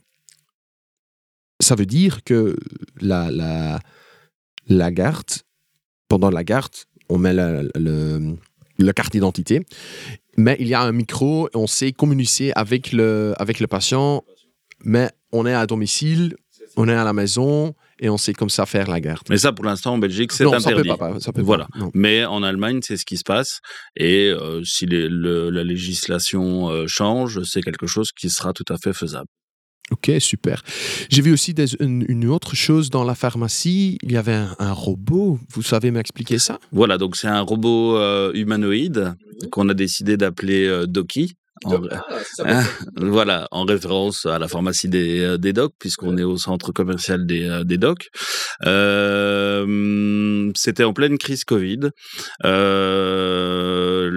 ça 1.59 1.75
veut 1.75 1.85
dire 1.85 2.23
que 2.23 2.57
la, 2.99 3.29
la, 3.29 3.79
la 4.67 4.91
garde, 4.91 5.29
pendant 6.07 6.31
la 6.31 6.43
garde, 6.43 6.73
on 7.09 7.19
met 7.19 7.33
le, 7.33 7.69
le 8.81 8.93
carte 8.93 9.11
d'identité 9.11 9.65
mais 10.37 10.55
il 10.59 10.67
y 10.67 10.73
a 10.73 10.81
un 10.81 10.91
micro, 10.91 11.49
on 11.53 11.67
sait 11.67 11.91
communiquer 11.91 12.51
avec 12.55 12.91
le, 12.91 13.33
avec 13.37 13.59
le 13.59 13.67
patient, 13.67 14.23
mais 14.83 15.09
on 15.31 15.45
est 15.45 15.53
à 15.53 15.65
domicile, 15.65 16.35
on 16.77 16.87
est 16.87 16.93
à 16.93 17.03
la 17.03 17.13
maison 17.13 17.73
et 17.99 18.09
on 18.09 18.17
sait 18.17 18.33
comme 18.33 18.49
ça 18.49 18.65
faire 18.65 18.89
la 18.89 18.99
garde. 18.99 19.27
Mais 19.29 19.37
ça, 19.37 19.51
pour 19.51 19.65
l'instant, 19.65 19.93
en 19.93 19.97
Belgique, 19.97 20.31
c'est 20.31 20.45
interdit. 20.45 20.89
Ça 20.89 20.95
peut 20.95 20.97
pas, 20.97 21.19
ça 21.19 21.31
peut 21.31 21.41
voilà. 21.41 21.67
Mais 21.93 22.25
en 22.25 22.43
Allemagne, 22.43 22.79
c'est 22.81 22.97
ce 22.97 23.05
qui 23.05 23.17
se 23.17 23.23
passe. 23.23 23.59
Et 23.95 24.29
euh, 24.29 24.63
si 24.63 24.85
la 24.87 25.63
législation 25.63 26.69
euh, 26.69 26.85
change, 26.87 27.43
c'est 27.43 27.61
quelque 27.61 27.87
chose 27.87 28.11
qui 28.11 28.29
sera 28.29 28.53
tout 28.53 28.65
à 28.69 28.77
fait 28.77 28.93
faisable. 28.93 29.27
Ok, 29.91 30.09
super. 30.19 30.63
J'ai 31.09 31.21
vu 31.21 31.33
aussi 31.33 31.53
une, 31.79 32.27
autre 32.29 32.55
chose 32.55 32.89
dans 32.89 33.03
la 33.03 33.13
pharmacie. 33.13 33.97
Il 34.01 34.11
y 34.11 34.17
avait 34.17 34.39
un, 34.57 34.71
robot. 34.71 35.37
Vous 35.49 35.61
savez 35.61 35.91
m'expliquer 35.91 36.39
ça? 36.39 36.59
Voilà, 36.71 36.97
donc 36.97 37.17
c'est 37.17 37.27
un 37.27 37.41
robot 37.41 37.97
euh, 37.97 38.31
humanoïde 38.33 39.13
qu'on 39.51 39.67
a 39.69 39.73
décidé 39.73 40.15
d'appeler 40.15 40.65
euh, 40.65 40.87
Doki. 40.87 41.35
Ah, 41.65 42.63
voilà, 42.95 43.47
en 43.51 43.65
référence 43.65 44.25
à 44.25 44.39
la 44.39 44.47
pharmacie 44.47 44.87
des, 44.87 45.19
euh, 45.19 45.37
des 45.37 45.53
docs, 45.53 45.75
puisqu'on 45.77 46.17
est 46.17 46.23
au 46.23 46.37
centre 46.37 46.71
commercial 46.71 47.27
des, 47.27 47.61
des 47.65 47.77
docs. 47.77 48.09
C'était 50.55 50.83
en 50.83 50.93
pleine 50.93 51.17
crise 51.17 51.43
Covid. 51.43 51.89
le 52.43 54.09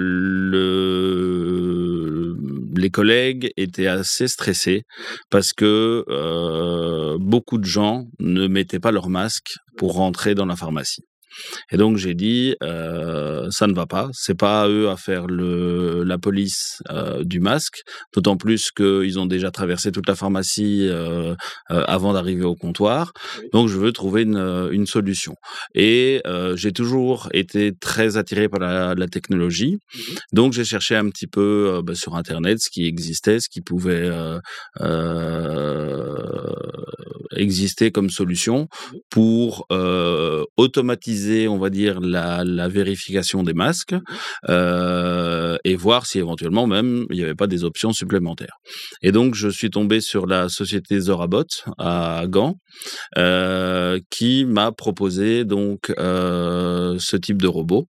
les 2.84 2.90
collègues 2.90 3.50
étaient 3.56 3.86
assez 3.86 4.28
stressés 4.28 4.82
parce 5.30 5.54
que 5.54 6.04
euh, 6.08 7.16
beaucoup 7.18 7.56
de 7.56 7.64
gens 7.64 8.04
ne 8.18 8.46
mettaient 8.46 8.78
pas 8.78 8.92
leur 8.92 9.08
masque 9.08 9.54
pour 9.78 9.94
rentrer 9.94 10.34
dans 10.34 10.44
la 10.44 10.54
pharmacie. 10.54 11.02
Et 11.70 11.76
donc 11.76 11.96
j'ai 11.96 12.14
dit, 12.14 12.54
euh, 12.62 13.48
ça 13.50 13.66
ne 13.66 13.74
va 13.74 13.86
pas, 13.86 14.08
c'est 14.12 14.36
pas 14.36 14.62
à 14.62 14.68
eux 14.68 14.88
à 14.88 14.96
faire 14.96 15.26
le, 15.26 16.02
la 16.04 16.18
police 16.18 16.82
euh, 16.90 17.24
du 17.24 17.40
masque, 17.40 17.82
d'autant 18.14 18.36
plus 18.36 18.70
qu'ils 18.70 19.18
ont 19.18 19.26
déjà 19.26 19.50
traversé 19.50 19.92
toute 19.92 20.08
la 20.08 20.14
pharmacie 20.14 20.86
euh, 20.88 21.34
avant 21.68 22.12
d'arriver 22.12 22.44
au 22.44 22.54
comptoir. 22.54 23.12
Donc 23.52 23.68
je 23.68 23.78
veux 23.78 23.92
trouver 23.92 24.22
une, 24.22 24.68
une 24.70 24.86
solution. 24.86 25.34
Et 25.74 26.22
j'ai 26.54 26.72
toujours 26.72 27.28
été 27.32 27.72
très 27.78 28.16
attiré 28.16 28.48
par 28.48 28.60
la, 28.60 28.94
la 28.94 29.08
technologie, 29.08 29.76
mmh 29.76 30.00
donc 30.32 30.52
j'ai 30.52 30.64
cherché 30.64 30.96
un 30.96 31.08
petit 31.10 31.26
peu 31.26 31.80
bah, 31.84 31.94
sur 31.94 32.16
Internet 32.16 32.58
ce 32.60 32.68
qui 32.68 32.86
existait, 32.86 33.40
ce 33.40 33.48
qui 33.48 33.60
pouvait 33.60 34.10
exister 37.36 37.90
comme 37.90 38.10
solution 38.10 38.62
mmh 38.62 38.96
pour 39.10 39.66
automatiser 40.56 41.48
on 41.48 41.58
va 41.58 41.70
dire, 41.70 42.00
la, 42.00 42.44
vérification 42.68 43.42
des 43.42 43.54
masques 43.54 43.94
euh, 44.48 45.56
et 45.64 45.76
voir 45.76 46.06
si 46.06 46.18
éventuellement 46.18 46.66
même 46.66 47.06
il 47.10 47.16
n'y 47.16 47.22
avait 47.22 47.34
pas 47.34 47.46
des 47.46 47.64
options 47.64 47.92
supplémentaires. 47.92 48.56
Et 49.02 49.12
donc, 49.12 49.34
je 49.34 49.48
suis 49.48 49.70
tombé 49.70 50.00
sur 50.00 50.26
la 50.26 50.48
société 50.48 50.98
Zorabot 51.00 51.44
à 51.78 52.24
Gand 52.26 52.56
euh, 53.18 54.00
qui 54.10 54.44
m'a 54.44 54.72
proposé 54.72 55.44
donc 55.44 55.92
euh, 55.98 56.96
ce 56.98 57.16
type 57.16 57.40
de 57.40 57.48
robot 57.48 57.86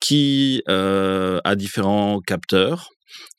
qui 0.00 0.62
a 0.66 1.54
différents 1.56 2.20
capteurs 2.20 2.88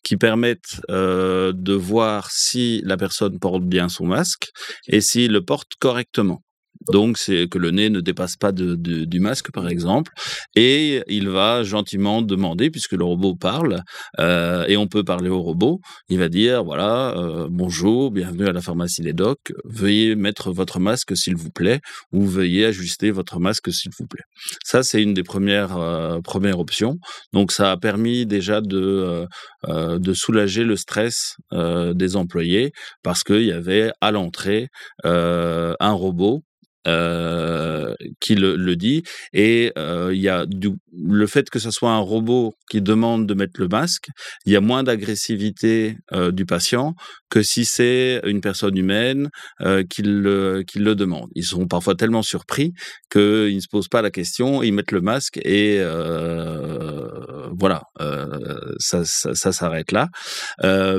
qui 0.04 0.18
permettent 0.18 0.82
de 0.90 1.74
voir 1.74 2.30
si 2.32 2.82
la 2.84 2.98
personne 2.98 3.40
porte 3.40 3.64
bien 3.64 3.90
son 3.90 4.06
masque 4.06 4.50
et 4.88 5.02
s'il 5.02 5.32
le 5.32 5.44
porte 5.44 5.74
correctement. 5.80 6.45
Donc, 6.92 7.18
c'est 7.18 7.48
que 7.48 7.58
le 7.58 7.72
nez 7.72 7.90
ne 7.90 8.00
dépasse 8.00 8.36
pas 8.36 8.52
du 8.52 9.20
masque, 9.20 9.52
par 9.52 9.68
exemple. 9.68 10.12
Et 10.56 11.02
il 11.08 11.30
va 11.30 11.64
gentiment 11.64 12.22
demander, 12.22 12.70
puisque 12.70 12.94
le 12.94 13.04
robot 13.04 13.36
parle, 13.36 13.82
euh, 14.20 14.66
et 14.68 14.78
on 14.78 14.88
peut 14.88 15.04
parler 15.04 15.30
au 15.30 15.42
robot, 15.42 15.80
il 16.10 16.20
va 16.20 16.30
dire, 16.30 16.64
voilà, 16.64 17.16
euh, 17.18 17.48
bonjour, 17.50 18.12
bienvenue 18.12 18.48
à 18.48 18.52
la 18.52 18.62
pharmacie 18.62 19.02
des 19.02 19.14
docs, 19.14 19.54
veuillez 19.66 20.16
mettre 20.16 20.52
votre 20.52 20.80
masque, 20.80 21.16
s'il 21.16 21.36
vous 21.36 21.50
plaît, 21.50 21.80
ou 22.12 22.26
veuillez 22.26 22.66
ajuster 22.66 23.12
votre 23.12 23.40
masque, 23.40 23.72
s'il 23.74 23.92
vous 23.98 24.08
plaît. 24.08 24.24
Ça, 24.64 24.84
c'est 24.84 25.02
une 25.02 25.14
des 25.14 25.24
premières, 25.24 25.78
euh, 25.78 26.20
premières 26.22 26.60
options. 26.60 26.98
Donc, 27.34 27.52
ça 27.52 27.72
a 27.72 27.78
permis 27.78 28.26
déjà 28.26 28.62
de, 28.62 29.26
de 29.68 30.14
soulager 30.14 30.64
le 30.64 30.76
stress 30.76 31.36
des 31.52 32.16
employés, 32.16 32.72
parce 33.04 33.24
qu'il 33.24 33.44
y 33.44 33.52
avait 33.52 33.92
à 34.02 34.12
l'entrée 34.12 34.68
un 35.04 35.92
robot 35.92 36.44
euh, 36.88 37.96
qui 38.20 38.36
le, 38.36 38.56
le, 38.56 38.76
dit. 38.76 39.04
Et 39.34 39.72
euh, 39.78 40.12
il 40.14 40.22
y 40.22 40.30
a 40.30 40.46
du, 40.46 40.70
le 40.94 41.26
fait 41.26 41.50
que 41.50 41.58
ce 41.58 41.72
soit 41.72 41.92
un 41.92 42.00
robot 42.00 42.54
qui 42.70 42.82
demande 42.82 43.26
de 43.26 43.34
mettre 43.34 43.60
le 43.60 43.68
masque, 43.68 44.10
il 44.46 44.54
y 44.54 44.56
a 44.56 44.62
moins 44.62 44.84
d'agressivité 44.84 45.98
euh, 46.14 46.32
du 46.32 46.46
patient 46.46 46.94
que 47.30 47.42
si 47.42 47.66
c'est 47.66 48.22
une 48.26 48.40
personne 48.40 48.78
humaine 48.78 49.30
qui, 49.90 50.04
le, 50.04 50.64
qui 50.66 50.80
le 50.80 50.96
demande. 50.96 51.30
Ils 51.36 51.44
sont 51.44 51.68
parfois 51.68 51.96
tellement 51.96 52.22
surpris 52.22 52.72
qu'ils 53.12 53.56
ne 53.56 53.60
se 53.60 53.68
posent 53.70 53.90
pas 53.90 54.02
la 54.02 54.12
question, 54.12 54.64
ils 54.64 54.72
mettent 54.72 54.92
le 54.92 55.02
masque 55.02 55.40
et 55.44 55.82
voilà, 57.60 57.82
ça, 58.80 59.04
ça, 59.04 59.34
ça 59.34 59.52
s'arrête 59.52 59.92
là. 59.92 60.08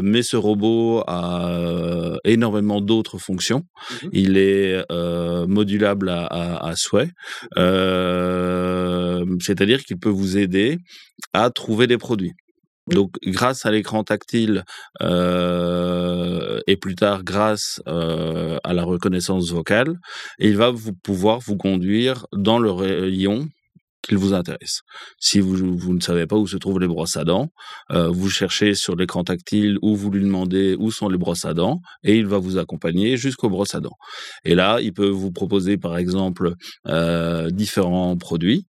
mais 0.02 0.22
ce 0.22 0.36
robot 0.36 1.04
a 1.06 2.18
énormément 2.24 2.80
d'autres 2.80 3.18
fonctions. 3.18 3.62
Mmh 4.02 4.08
il 4.12 4.36
est 4.36 4.84
à, 5.84 6.72
souhait. 6.76 7.10
Euh, 7.56 9.24
c'est-à-dire 9.40 9.82
qu'il 9.84 9.98
peut 9.98 10.08
vous 10.10 10.36
aider 10.36 10.78
à 11.32 11.50
trouver 11.50 11.86
des 11.86 11.98
produits. 11.98 12.32
Donc, 12.88 13.16
grâce 13.24 13.66
à 13.66 13.72
l'écran 13.72 14.04
tactile 14.04 14.64
euh, 15.02 16.60
et 16.68 16.76
plus 16.76 16.94
tard 16.94 17.24
grâce 17.24 17.82
euh, 17.88 18.58
à 18.62 18.74
la 18.74 18.84
reconnaissance 18.84 19.50
vocale, 19.50 19.98
il 20.38 20.56
va 20.56 20.70
vous 20.70 20.92
pouvoir 20.92 21.40
vous 21.40 21.56
conduire 21.56 22.26
dans 22.32 22.60
le 22.60 22.70
rayon 22.70 23.48
qu'il 24.06 24.18
vous 24.18 24.34
intéresse. 24.34 24.80
Si 25.18 25.40
vous, 25.40 25.76
vous, 25.76 25.94
ne 25.94 26.00
savez 26.00 26.26
pas 26.26 26.36
où 26.36 26.46
se 26.46 26.56
trouvent 26.56 26.80
les 26.80 26.86
brosses 26.86 27.16
à 27.16 27.24
dents, 27.24 27.48
euh, 27.90 28.08
vous 28.08 28.30
cherchez 28.30 28.74
sur 28.74 28.96
l'écran 28.96 29.24
tactile 29.24 29.78
ou 29.82 29.96
vous 29.96 30.10
lui 30.10 30.22
demandez 30.22 30.76
où 30.78 30.90
sont 30.90 31.08
les 31.08 31.18
brosses 31.18 31.44
à 31.44 31.54
dents 31.54 31.80
et 32.02 32.16
il 32.16 32.26
va 32.26 32.38
vous 32.38 32.58
accompagner 32.58 33.16
jusqu'aux 33.16 33.50
brosses 33.50 33.74
à 33.74 33.80
dents. 33.80 33.96
Et 34.44 34.54
là, 34.54 34.78
il 34.80 34.92
peut 34.92 35.08
vous 35.08 35.32
proposer 35.32 35.76
par 35.76 35.96
exemple 35.98 36.54
euh, 36.86 37.50
différents 37.50 38.16
produits 38.16 38.66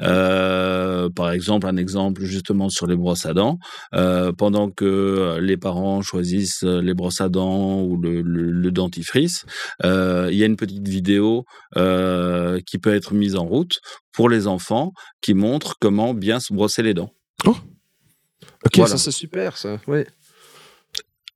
Euh, 0.00 1.08
par 1.10 1.30
exemple, 1.32 1.66
un 1.66 1.76
exemple 1.76 2.22
justement 2.24 2.68
sur 2.68 2.86
les 2.86 2.96
brosses 2.96 3.26
à 3.26 3.34
dents. 3.34 3.58
Euh, 3.94 4.32
pendant 4.32 4.70
que 4.70 5.38
les 5.40 5.56
parents 5.56 6.02
choisissent 6.02 6.62
les 6.62 6.94
brosses 6.94 7.20
à 7.20 7.28
dents 7.28 7.82
ou 7.82 7.96
le, 7.96 8.22
le, 8.22 8.70
dentifrice, 8.70 9.44
euh, 9.84 10.28
il 10.30 10.38
y 10.38 10.42
a 10.42 10.46
une 10.46 10.56
petite 10.56 10.88
vidéo 10.88 11.44
qui 11.74 12.78
peut 12.78 12.94
être 12.94 13.14
mise 13.14 13.36
en 13.36 13.44
route 13.44 13.80
pour 14.12 14.28
les 14.28 14.46
enfants 14.46 14.92
qui 15.20 15.34
montre 15.34 15.76
comment 15.80 16.14
bien 16.14 16.40
se 16.40 16.52
brosser 16.52 16.82
les 16.82 16.94
dents. 16.94 17.10
Oh. 17.46 17.56
Ok, 18.64 18.86
ça 18.88 18.98
c'est 18.98 19.10
super, 19.10 19.56
ça. 19.56 19.80
Ouais. 19.86 20.06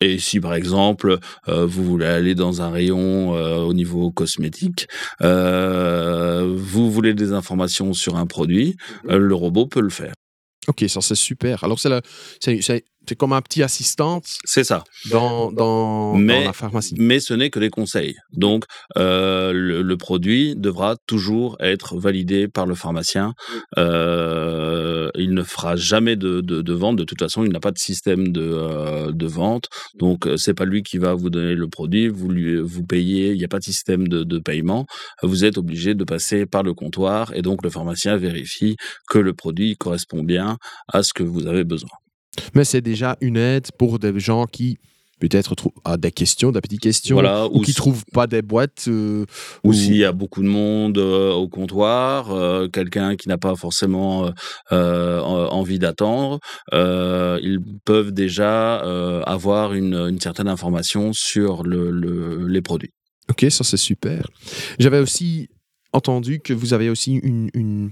Et 0.01 0.19
si 0.19 0.41
par 0.41 0.55
exemple 0.55 1.19
euh, 1.49 1.65
vous 1.65 1.85
voulez 1.85 2.07
aller 2.07 2.35
dans 2.35 2.61
un 2.61 2.71
rayon 2.71 3.35
euh, 3.35 3.57
au 3.57 3.73
niveau 3.73 4.11
cosmétique, 4.11 4.89
euh, 5.23 6.55
vous 6.55 6.91
voulez 6.91 7.15
des 7.15 7.33
informations 7.33 7.95
sur 7.95 8.17
un 8.17 8.27
produit, 8.27 8.77
mhm. 9.05 9.17
le 9.17 9.35
robot 9.35 9.67
peut 9.67 9.81
le 9.81 9.91
faire. 9.91 10.13
Ok, 10.69 10.85
ça 10.89 11.01
c'est 11.01 11.15
super. 11.15 11.65
Alors 11.65 11.79
c'est 11.79 11.91
c'est 12.41 12.85
comme 13.15 13.33
un 13.33 13.43
petit 13.43 13.63
assistant. 13.63 14.21
C'est 14.45 14.65
ça. 14.65 14.85
Dans, 15.11 15.53
dans, 15.53 16.19
la 16.19 16.53
pharmacie. 16.53 16.95
Mais 16.99 17.21
ce 17.21 17.35
n'est 17.35 17.51
que 17.51 17.59
des 17.59 17.71
conseils. 17.71 18.17
Donc, 18.33 18.65
euh, 18.97 19.53
le, 19.53 19.97
produit 19.97 20.55
devra 20.57 20.97
toujours 21.07 21.57
être 21.61 21.97
validé 21.97 22.49
par 22.49 22.67
le 22.67 22.75
pharmacien. 22.75 23.35
Euh, 23.79 25.11
il 25.17 25.33
ne 25.33 25.43
fera 25.43 25.77
jamais 25.77 26.17
de, 26.17 26.41
de, 26.41 26.73
vente. 26.73 26.97
De 26.97 27.05
toute 27.05 27.19
façon, 27.19 27.45
il 27.45 27.53
n'a 27.53 27.61
pas 27.61 27.73
de 27.73 27.79
système 27.79 28.29
de, 28.29 28.43
euh, 28.43 29.13
de 29.13 29.27
vente. 29.27 29.69
Donc, 29.95 30.29
c'est 30.37 30.55
pas 30.55 30.65
lui 30.65 30.83
qui 30.83 30.99
va 30.99 31.15
vous 31.15 31.31
donner 31.31 31.55
le 31.55 31.69
produit. 31.69 32.09
Vous 32.09 32.29
lui, 32.29 32.61
vous 32.61 32.85
payez. 32.85 33.33
Il 33.33 33.39
n'y 33.39 33.45
a 33.45 33.49
pas 33.49 33.59
de 33.59 33.65
système 33.65 34.09
de, 34.09 34.25
de 34.25 34.39
paiement. 34.39 34.87
Vous 35.23 35.45
êtes 35.45 35.59
obligé 35.59 35.95
de 35.95 36.05
passer 36.05 36.47
par 36.47 36.63
le 36.63 36.75
comptoir 36.75 37.33
et 37.35 37.43
donc 37.43 37.63
le 37.63 37.71
pharmacien 37.71 38.17
vérifie 38.17 38.77
que 39.09 39.19
le 39.19 39.33
produit 39.35 39.77
correspond 39.77 40.23
bien 40.23 40.59
à 40.89 41.03
ce 41.03 41.13
que 41.13 41.23
vous 41.23 41.47
avez 41.47 41.65
besoin. 41.65 41.91
Mais 42.55 42.65
c'est 42.65 42.81
déjà 42.81 43.17
une 43.21 43.37
aide 43.37 43.69
pour 43.79 43.99
des 43.99 44.19
gens 44.19 44.47
qui 44.47 44.79
peut-être 45.19 45.55
ont 45.85 45.97
des 45.97 46.13
questions, 46.13 46.53
des 46.53 46.61
petites 46.61 46.81
questions, 46.81 47.19
ou, 47.19 47.61
qui 47.61 47.71
ne 47.71 47.75
trouvent 47.77 48.05
pas 48.13 48.27
des 48.27 48.43
boîtes. 48.43 48.85
Euh, 48.89 49.25
ou, 49.65 49.73
s'il 49.73 49.97
y 49.97 50.05
a 50.05 50.13
beaucoup 50.13 50.43
de 50.43 50.49
monde 50.49 50.99
euh, 50.99 51.33
au 51.33 51.49
comptoir, 51.49 52.33
euh, 52.33 52.69
quelqu'un 52.69 53.17
qui 53.17 53.29
n'a 53.29 53.39
pas 53.39 53.55
forcément 53.57 54.31
envie 54.71 55.79
d'attendre, 55.79 56.41
ils 56.73 57.61
peuvent 57.85 58.13
déjà 58.13 58.77
avoir 59.23 59.75
une, 59.75 60.19
certaine 60.21 60.49
information 60.49 61.13
sur 61.13 61.63
le, 61.63 62.47
les 62.47 62.63
produits. 62.63 62.93
Ok, 63.29 63.47
ça 63.51 63.65
c'est 63.65 63.77
super. 63.77 64.29
J'avais 64.79 65.01
aussi 65.01 65.49
entendu 65.93 66.41
que 66.41 66.53
vous 66.53 66.75
avez 66.75 66.91
aussi 66.91 67.15
une, 67.15 67.51
une, 67.55 67.91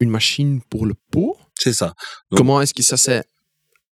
une 0.00 0.10
machine 0.10 0.60
pour 0.70 0.86
le 0.86 0.94
pot. 1.10 1.36
C'est 1.58 1.72
ça. 1.72 1.94
Comment 2.30 2.60
est-ce 2.60 2.72
que 2.72 2.82
ça 2.82 2.96
s'est 2.96 3.24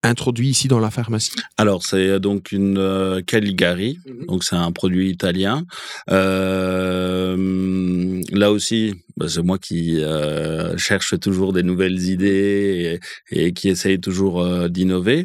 introduit 0.03 0.49
ici 0.49 0.67
dans 0.67 0.79
la 0.79 0.91
pharmacie 0.91 1.31
Alors, 1.57 1.83
c'est 1.83 2.07
euh, 2.07 2.19
donc 2.19 2.51
une 2.51 2.77
euh, 2.77 3.21
Caligari, 3.21 3.99
mhm. 4.05 4.25
donc 4.27 4.43
c'est 4.43 4.55
un 4.55 4.71
produit 4.71 5.09
italien. 5.09 5.63
Euh, 6.11 8.21
là 8.31 8.51
aussi, 8.51 8.93
bah, 9.17 9.27
c'est 9.27 9.41
moi 9.43 9.57
qui 9.57 10.01
euh, 10.01 10.77
cherche 10.77 11.19
toujours 11.19 11.53
des 11.53 11.63
nouvelles 11.63 12.01
idées 12.09 12.99
et, 13.31 13.45
et 13.47 13.53
qui 13.53 13.69
essaye 13.69 13.99
toujours 13.99 14.41
euh, 14.41 14.67
d'innover. 14.69 15.23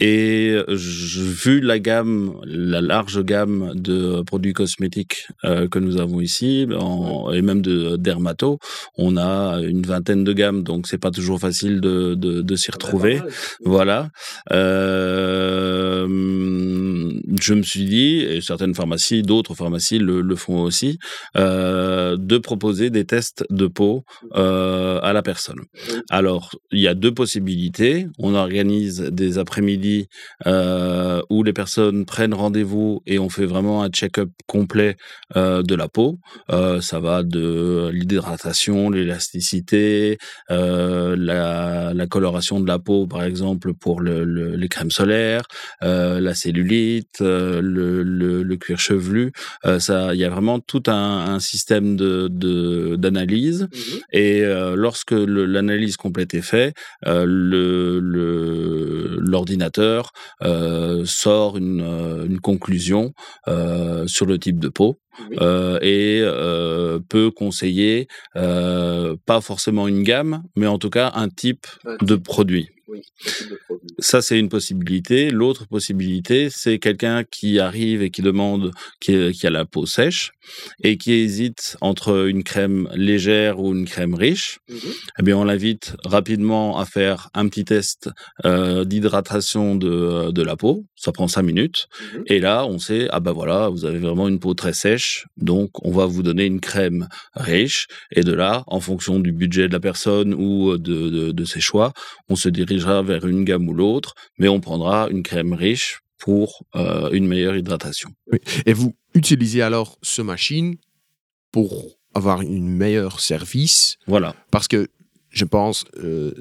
Et 0.00 0.56
je, 0.68 1.22
vu 1.22 1.60
la 1.60 1.78
gamme, 1.78 2.34
la 2.44 2.80
large 2.80 3.22
gamme 3.24 3.72
de 3.74 4.22
produits 4.22 4.52
cosmétiques 4.52 5.28
que 5.42 5.78
nous 5.78 5.98
avons 5.98 6.20
ici, 6.20 6.66
en, 6.76 7.32
et 7.32 7.42
même 7.42 7.62
de 7.62 7.96
dermato, 7.96 8.58
on 8.96 9.16
a 9.16 9.60
une 9.62 9.82
vingtaine 9.82 10.24
de 10.24 10.32
gammes, 10.32 10.62
donc 10.62 10.86
c'est 10.86 10.98
pas 10.98 11.10
toujours 11.10 11.40
facile 11.40 11.80
de, 11.80 12.14
de, 12.14 12.42
de 12.42 12.56
s'y 12.56 12.70
retrouver. 12.70 13.20
Voilà. 13.64 14.10
Euh, 14.52 16.06
je 17.40 17.54
me 17.54 17.62
suis 17.62 17.84
dit, 17.84 18.20
et 18.20 18.40
certaines 18.40 18.74
pharmacies, 18.74 19.22
d'autres 19.22 19.54
pharmacies 19.54 19.98
le, 19.98 20.20
le, 20.20 20.36
font 20.36 20.62
aussi, 20.62 20.98
euh, 21.36 22.16
de 22.18 22.38
proposer 22.38 22.90
des 22.90 23.04
tests 23.04 23.44
de 23.50 23.66
peau 23.66 24.04
euh, 24.34 25.00
à 25.02 25.12
la 25.12 25.22
personne. 25.22 25.60
Alors, 26.10 26.50
il 26.70 26.80
y 26.80 26.88
a 26.88 26.94
deux 26.94 27.12
possibilités. 27.12 28.06
On 28.18 28.34
organise 28.34 29.00
des 29.00 29.38
après-midi 29.38 30.08
euh, 30.46 31.22
où 31.30 31.42
les 31.42 31.52
personnes 31.52 32.04
prennent 32.04 32.34
rendez-vous 32.34 33.02
et 33.06 33.18
on 33.18 33.28
fait 33.28 33.46
vraiment 33.46 33.82
un 33.82 33.88
check-up 33.88 34.30
complet 34.46 34.96
de 35.34 35.74
la 35.74 35.88
peau. 35.88 36.18
Ça 36.48 37.00
va 37.00 37.22
de 37.22 37.90
l'hydratation, 37.92 38.90
l'élasticité, 38.90 40.18
la, 40.48 41.92
la, 41.94 42.06
coloration 42.06 42.60
de 42.60 42.66
la 42.66 42.78
peau, 42.78 43.06
par 43.06 43.24
exemple, 43.24 43.74
pour 43.74 44.00
le, 44.00 44.24
le, 44.24 44.56
les 44.56 44.68
crèmes 44.68 44.90
solaires, 44.90 45.44
la 45.80 46.34
cellulite, 46.34 47.23
le, 47.24 48.02
le, 48.02 48.56
cuir 48.56 48.78
chevelu. 48.78 49.32
ça, 49.78 50.14
il 50.14 50.20
y 50.20 50.24
a 50.24 50.30
vraiment 50.30 50.60
tout 50.60 50.82
un, 50.86 51.34
un 51.34 51.40
système 51.40 51.96
de 51.96 52.28
d'analyse. 52.96 53.68
Mmh 53.72 53.76
et 54.12 54.42
lorsque 54.76 55.12
l'analyse 55.12 55.96
complète 55.96 56.34
est 56.34 56.42
faite, 56.42 56.74
l'ordinateur 59.24 60.12
sort 61.04 61.56
une, 61.56 61.80
une 62.28 62.40
conclusion 62.40 63.12
sur 64.06 64.26
le 64.26 64.38
type 64.38 64.60
de 64.60 64.68
peau. 64.68 65.00
Et 65.82 66.22
peut 67.08 67.30
conseiller 67.30 68.08
pas 68.34 69.40
forcément 69.40 69.88
une 69.88 70.02
gamme, 70.02 70.42
mais 70.56 70.66
en 70.66 70.78
tout 70.78 70.90
cas 70.90 71.12
un 71.14 71.28
type 71.28 71.66
de 72.02 72.16
produit. 72.16 72.68
Ça, 73.98 74.22
c'est 74.22 74.38
une 74.38 74.48
possibilité. 74.48 75.30
L'autre 75.30 75.66
possibilité, 75.66 76.48
c'est 76.50 76.78
quelqu'un 76.78 77.24
qui 77.24 77.58
arrive 77.58 78.02
et 78.02 78.10
qui 78.10 78.22
demande, 78.22 78.72
qui, 79.00 79.14
a 79.46 79.50
la 79.50 79.64
peau 79.64 79.86
sèche 79.86 80.32
et 80.82 80.96
qui 80.96 81.12
hésite 81.12 81.76
entre 81.80 82.28
une 82.28 82.44
crème 82.44 82.88
légère 82.94 83.60
ou 83.60 83.74
une 83.74 83.86
crème 83.86 84.14
riche. 84.14 84.58
Mmh 84.68 84.74
eh 85.18 85.22
bien, 85.22 85.36
on 85.36 85.44
l'invite 85.44 85.96
rapidement 86.04 86.78
à 86.78 86.86
faire 86.86 87.28
un 87.34 87.48
petit 87.48 87.64
test 87.64 88.10
euh, 88.44 88.84
d'hydratation 88.84 89.76
de, 89.76 90.32
de, 90.32 90.42
la 90.42 90.56
peau. 90.56 90.84
Ça 91.04 91.12
prend 91.12 91.28
cinq 91.28 91.42
minutes. 91.42 91.86
Mmh 92.00 92.22
et 92.26 92.38
là, 92.40 92.64
on 92.66 92.78
sait, 92.78 93.08
ah 93.10 93.20
ben 93.20 93.32
voilà, 93.32 93.68
vous 93.68 93.84
avez 93.84 93.98
vraiment 93.98 94.26
une 94.26 94.40
peau 94.40 94.54
très 94.54 94.72
sèche. 94.72 95.26
Donc, 95.36 95.70
on 95.84 95.90
va 95.90 96.06
vous 96.06 96.22
donner 96.22 96.46
une 96.46 96.60
crème 96.60 97.08
riche. 97.34 97.86
Et 98.10 98.22
de 98.22 98.32
là, 98.32 98.64
en 98.66 98.80
fonction 98.80 99.20
du 99.20 99.30
budget 99.30 99.68
de 99.68 99.74
la 99.74 99.80
personne 99.80 100.32
ou 100.32 100.78
de, 100.78 101.10
de, 101.10 101.32
de 101.32 101.44
ses 101.44 101.60
choix, 101.60 101.92
on 102.30 102.36
se 102.36 102.48
dirige 102.48 102.86
vers 102.86 103.26
une 103.26 103.44
gamme 103.44 103.68
ou 103.68 103.74
l'autre, 103.74 104.14
mais 104.38 104.48
on 104.48 104.60
prendra 104.60 105.08
une 105.10 105.22
crème 105.22 105.52
riche 105.52 106.00
pour 106.18 106.64
euh, 106.74 107.10
une 107.10 107.26
meilleure 107.26 107.56
hydratation. 107.56 108.10
Et 108.64 108.72
vous 108.72 108.94
utilisez 109.14 109.60
alors 109.60 109.98
ce 110.00 110.22
machine 110.22 110.76
pour 111.52 111.98
avoir 112.14 112.40
une 112.40 112.68
meilleure 112.68 113.20
service? 113.20 113.96
Voilà. 114.06 114.34
Parce 114.50 114.68
que 114.68 114.88
je 115.28 115.44
pense, 115.44 115.84
euh, 115.98 116.32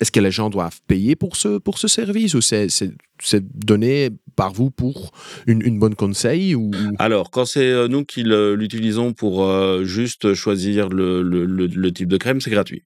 est-ce 0.00 0.10
que 0.10 0.20
les 0.20 0.30
gens 0.30 0.50
doivent 0.50 0.80
payer 0.86 1.14
pour 1.14 1.36
ce, 1.36 1.58
pour 1.58 1.78
ce 1.78 1.88
service 1.88 2.34
ou 2.34 2.40
c'est 2.40 2.68
donné 3.54 4.10
par 4.34 4.52
vous 4.52 4.70
pour 4.70 5.12
une, 5.46 5.78
bonne 5.78 5.94
conseil 5.94 6.56
ou... 6.56 6.72
Alors, 6.98 7.30
quand 7.30 7.44
c'est 7.44 7.70
euh, 7.70 7.86
nous 7.86 8.04
qui 8.04 8.24
l'utilisons 8.24 9.12
pour 9.12 9.44
euh, 9.44 9.84
juste 9.84 10.34
choisir 10.34 10.88
le, 10.88 11.22
le, 11.22 11.92
type 11.92 12.08
de 12.08 12.16
crème, 12.16 12.40
c'est 12.40 12.50
gratuit. 12.50 12.82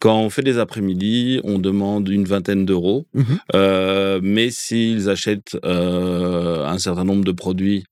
Quand 0.00 0.18
on 0.18 0.30
fait 0.30 0.42
des 0.42 0.58
après-midi, 0.58 1.40
on 1.44 1.60
demande 1.60 2.08
une 2.08 2.24
vingtaine 2.24 2.66
d'euros. 2.66 3.06
Mhm. 3.14 3.24
Euh, 3.54 4.20
mais 4.22 4.50
s'ils 4.50 5.08
achètent 5.08 5.56
un 5.62 6.78
certain 6.78 7.04
nombre 7.04 7.24
de 7.24 7.32
produits 7.32 7.84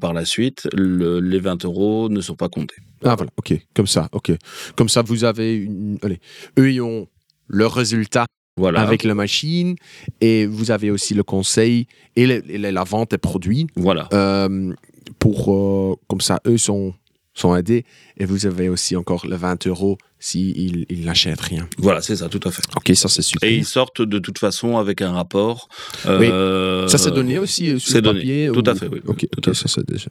par 0.00 0.12
la 0.12 0.24
suite, 0.24 0.68
les 0.72 1.40
20 1.40 1.64
euros 1.64 2.08
ne 2.08 2.20
sont 2.20 2.36
pas 2.36 2.48
comptés. 2.48 2.76
Ah 3.04 3.16
voilà, 3.16 3.30
ok, 3.36 3.54
comme 3.74 3.86
ça, 3.86 4.08
ok. 4.12 4.32
Comme 4.76 4.88
ça, 4.88 5.02
vous 5.02 5.24
avez 5.24 5.54
une... 5.54 5.98
Allez, 6.02 6.20
eux, 6.58 6.70
ils 6.70 6.80
ont 6.80 7.08
leur 7.48 7.74
résultat 7.74 8.26
voilà. 8.58 8.80
avec 8.80 9.04
la 9.04 9.14
machine 9.14 9.76
et 10.20 10.46
vous 10.46 10.70
avez 10.70 10.90
aussi 10.90 11.14
le 11.14 11.22
conseil 11.22 11.86
et, 12.16 12.26
la 12.26 12.84
vente 12.84 13.12
des 13.12 13.18
produits. 13.18 13.66
Voilà. 13.76 14.08
Euh, 14.12 14.74
pour, 15.18 15.54
euh, 15.54 15.96
comme 16.08 16.20
ça, 16.20 16.40
eux 16.46 16.58
sont, 16.58 16.94
sont 17.34 17.54
aidés 17.56 17.84
et 18.16 18.26
vous 18.26 18.46
avez 18.46 18.68
aussi 18.68 18.96
encore 18.96 19.26
les 19.26 19.36
20 19.36 19.66
euros 19.68 19.96
s'ils 20.18 20.86
si 20.90 21.04
n'achètent 21.04 21.40
rien. 21.40 21.68
Voilà, 21.78 22.02
c'est 22.02 22.16
ça, 22.16 22.28
tout 22.28 22.40
à 22.44 22.50
fait. 22.50 22.62
Ok, 22.76 22.94
ça 22.94 23.08
c'est 23.08 23.22
super. 23.22 23.48
Et 23.48 23.56
ils 23.56 23.64
sortent 23.64 24.02
de 24.02 24.18
toute 24.18 24.38
façon 24.38 24.76
avec 24.76 25.00
un 25.00 25.12
rapport. 25.12 25.68
Euh, 26.06 26.82
oui. 26.84 26.90
Ça 26.90 26.98
s'est 26.98 27.12
donné 27.12 27.38
aussi 27.38 27.78
sur 27.78 27.96
le 27.96 28.02
papier 28.02 28.50
Tout 28.52 28.64
à 28.66 28.74
fait, 28.74 28.88
oui. 28.88 29.00
Ok, 29.06 29.26
tout 29.40 29.54
ça 29.54 29.68
c'est 29.68 29.86
déjà. 29.86 30.10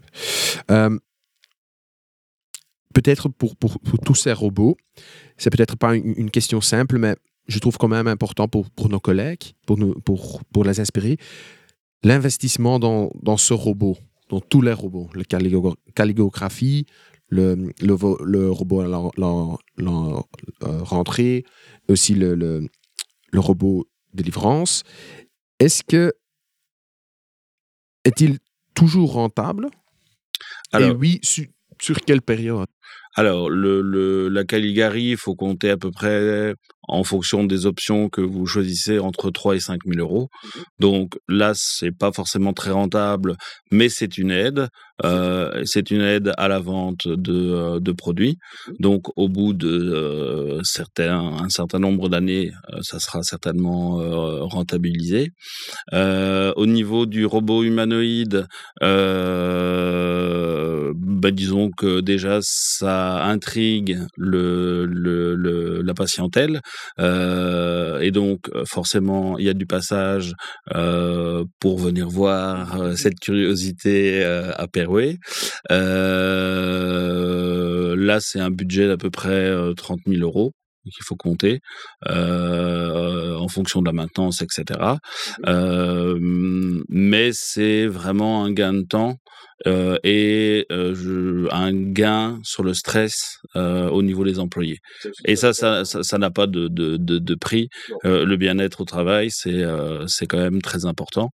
peut-être 2.94 3.30
pour, 3.30 3.56
pour, 3.58 3.80
pour, 3.80 4.00
tous 4.00 4.16
ces 4.16 4.34
robots, 4.34 4.78
c'est 5.38 5.50
peut-être 5.50 5.78
pas 5.78 5.96
une, 5.96 6.32
question 6.32 6.62
simple, 6.62 6.98
mais 6.98 7.16
je 7.48 7.60
trouve 7.60 7.78
quand 7.78 7.88
même 7.88 8.08
important 8.08 8.48
pour, 8.48 8.70
pour 8.72 8.90
nos 8.90 9.00
collègues, 9.00 9.54
pour, 9.66 9.78
nous, 9.78 9.94
pour, 10.02 10.42
pour 10.52 10.64
les 10.64 10.80
inspirer, 10.80 11.18
l'investissement 12.04 12.80
dans, 12.80 13.12
dans, 13.22 13.38
ce 13.38 13.54
robot, 13.54 13.98
dans 14.30 14.40
tous 14.40 14.62
les 14.62 14.74
robots, 14.74 15.10
la 15.14 15.24
calligraphie, 15.94 16.86
le, 17.30 17.72
le, 17.82 18.52
robot 18.52 18.82
à 18.82 18.88
la, 18.88 20.74
rentrée, 20.84 21.46
aussi 21.88 22.14
le, 22.16 22.36
le, 22.36 23.40
robot 23.40 23.88
de 24.14 24.24
livrance. 24.24 24.84
Est-ce 25.60 25.84
que 25.84 26.14
est-il 28.04 28.40
toujours 28.74 29.14
rentable? 29.14 29.70
Et 30.80 30.90
oui, 30.90 31.20
sur 31.82 32.00
quelle 32.02 32.22
période? 32.22 32.68
Alors, 33.18 33.50
le, 33.50 34.30
la 34.30 34.44
Caligari, 34.44 35.06
il 35.06 35.18
faut 35.18 35.34
compter 35.34 35.72
à 35.72 35.78
peu 35.78 35.90
près 35.90 36.54
en 36.88 37.04
fonction 37.04 37.44
des 37.44 37.66
options 37.66 38.10
que 38.10 38.22
vous 38.22 38.46
choisissez 38.46 39.00
entre 39.00 39.30
3 39.30 39.56
et 39.56 39.60
5 39.60 39.82
000 39.86 40.00
euros. 40.00 40.30
Mmh 40.44 40.60
Donc 40.80 41.20
là, 41.28 41.52
c'est 41.56 41.92
pas 41.92 42.12
forcément 42.12 42.54
très 42.54 42.72
rentable, 42.72 43.36
mais 43.72 43.90
c'est 43.90 44.18
une 44.18 44.32
aide. 44.32 44.70
Euh, 45.06 45.62
c'est 45.66 45.92
une 45.92 46.02
aide 46.02 46.32
à 46.38 46.48
la 46.48 46.58
vente 46.60 47.08
de, 47.08 47.34
euh, 47.34 47.80
de 47.80 47.92
produits. 47.92 48.38
Mmh 48.68 48.72
Donc 48.80 49.08
au 49.16 49.30
bout 49.30 49.54
de 49.54 49.68
euh, 49.68 50.62
certains, 50.64 51.20
un 51.20 51.50
certain 51.50 51.80
nombre 51.80 52.10
d'années, 52.10 52.52
ça 52.82 53.00
sera 53.00 53.24
certainement 53.24 53.98
rentabilisé. 54.48 55.32
au 55.94 56.66
niveau 56.66 57.06
du 57.06 57.26
robot 57.26 57.64
humanoïde, 57.64 58.48
bah, 60.98 61.32
disons 61.32 61.72
que 61.72 62.02
déjà 62.02 62.40
ça 62.42 63.24
intrigue 63.26 64.00
le, 64.18 64.86
le, 64.86 65.36
le 65.36 65.82
la 65.82 65.94
patientèle 65.94 66.62
euh, 67.00 68.00
et 68.00 68.12
donc, 68.12 68.50
euh, 68.54 68.64
forcément, 68.66 69.38
il 69.38 69.46
y 69.46 69.50
a 69.50 69.54
du 69.54 69.66
passage 69.66 70.34
euh, 70.76 71.44
pour 71.60 71.80
venir 71.80 72.10
voir 72.10 72.80
euh, 72.80 72.96
cette 72.96 73.20
curiosité 73.20 74.24
euh, 74.24 74.52
à 74.56 74.68
Perouet. 74.68 75.18
là, 77.98 78.20
c'est 78.20 78.40
un 78.40 78.52
budget 78.52 78.88
d'à 78.88 78.98
peu 78.98 79.10
près 79.10 79.52
30 79.76 80.00
000 80.08 80.22
euros 80.22 80.52
qu'il 80.92 81.04
faut 81.04 81.16
compter 81.16 81.60
euh, 82.08 83.36
en 83.36 83.48
fonction 83.48 83.82
de 83.82 83.88
la 83.88 83.94
maintenance, 83.94 84.42
etc. 84.42 84.80
Euh, 85.46 86.18
mais 86.90 87.32
c'est 87.34 87.88
vraiment 87.88 88.44
un 88.44 88.52
gain 88.52 88.74
de 88.74 88.84
temps 88.84 89.18
euh, 89.66 89.98
et 90.04 90.68
euh, 90.72 91.48
un 91.52 91.74
gain 91.74 92.40
sur 92.44 92.64
le 92.64 92.76
stress 92.76 93.40
euh, 93.56 93.90
au 93.90 94.04
niveau 94.04 94.24
des 94.24 94.38
employés. 94.40 94.78
Et 95.26 95.36
ça, 95.36 95.54
ça, 95.54 95.84
ça 95.86 96.18
n'a 96.18 96.30
pas 96.30 96.46
de, 96.46 96.68
de, 96.68 96.98
de, 96.98 97.18
de 97.18 97.36
prix. 97.36 97.70
le 98.04 98.36
bien-être 98.36 98.82
au 98.82 98.86
travail, 98.86 99.32
c'est 99.32 99.64
c'est 100.08 100.28
quand 100.28 100.38
même 100.38 100.62
très 100.62 100.86
important. 100.86 101.32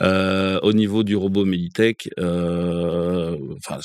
au 0.00 0.72
niveau 0.72 1.02
du 1.02 1.16
robot 1.16 1.44
Meditech, 1.44 2.08
enfin, 2.18 3.78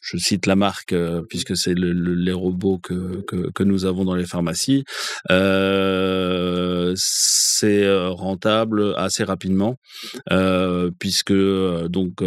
je 0.00 0.16
cite 0.16 0.46
la 0.46 0.56
marque 0.56 0.94
puisque 1.28 1.56
c'est 1.56 1.74
le, 1.74 1.92
les 1.92 2.32
robots 2.32 2.78
que, 2.78 3.22
que, 3.22 3.50
que, 3.52 3.62
nous 3.62 3.84
avons 3.84 4.04
dans 4.04 4.14
les 4.14 4.26
pharmacies. 4.26 4.84
c'est 6.96 8.08
rentable 8.08 8.94
assez 8.96 9.24
rapidement 9.24 9.76
puisque 10.98 11.32
donc 11.32 12.22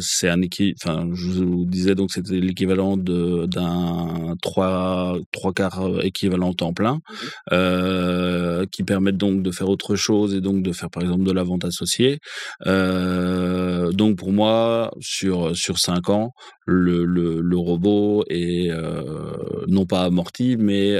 c'est 0.00 0.28
un 0.28 0.40
enfin, 0.82 1.08
je 1.12 1.42
vous 1.42 1.64
disais 1.64 1.94
donc 1.94 2.10
c'était 2.12 2.40
l'équivalent 2.40 2.96
d'un 2.96 4.34
trois 4.42 5.18
trois 5.32 5.52
quarts 5.52 5.86
euh, 5.86 6.00
équivalent 6.00 6.52
temps 6.54 6.72
plein, 6.72 6.94
mmh 6.94 7.52
euh, 7.52 8.64
qui 8.70 8.82
permettent 8.82 9.16
donc 9.16 9.42
de 9.42 9.50
faire 9.50 9.68
autre 9.68 9.96
chose 9.96 10.34
et 10.34 10.40
donc 10.40 10.62
de 10.62 10.72
faire 10.72 10.90
par 10.90 11.02
exemple 11.02 11.24
de 11.24 11.32
la 11.32 11.42
vente 11.42 11.64
associée. 11.64 12.18
Euh, 12.66 13.92
donc 13.92 14.16
pour 14.16 14.32
moi, 14.32 14.92
sur 15.00 15.56
sur 15.56 15.78
cinq 15.78 16.08
ans, 16.10 16.32
le, 16.66 17.04
le, 17.04 17.40
le 17.40 17.56
robot 17.56 18.24
est 18.28 18.70
euh, 18.70 19.36
non 19.66 19.86
pas 19.86 20.02
amorti, 20.04 20.56
mais 20.56 20.96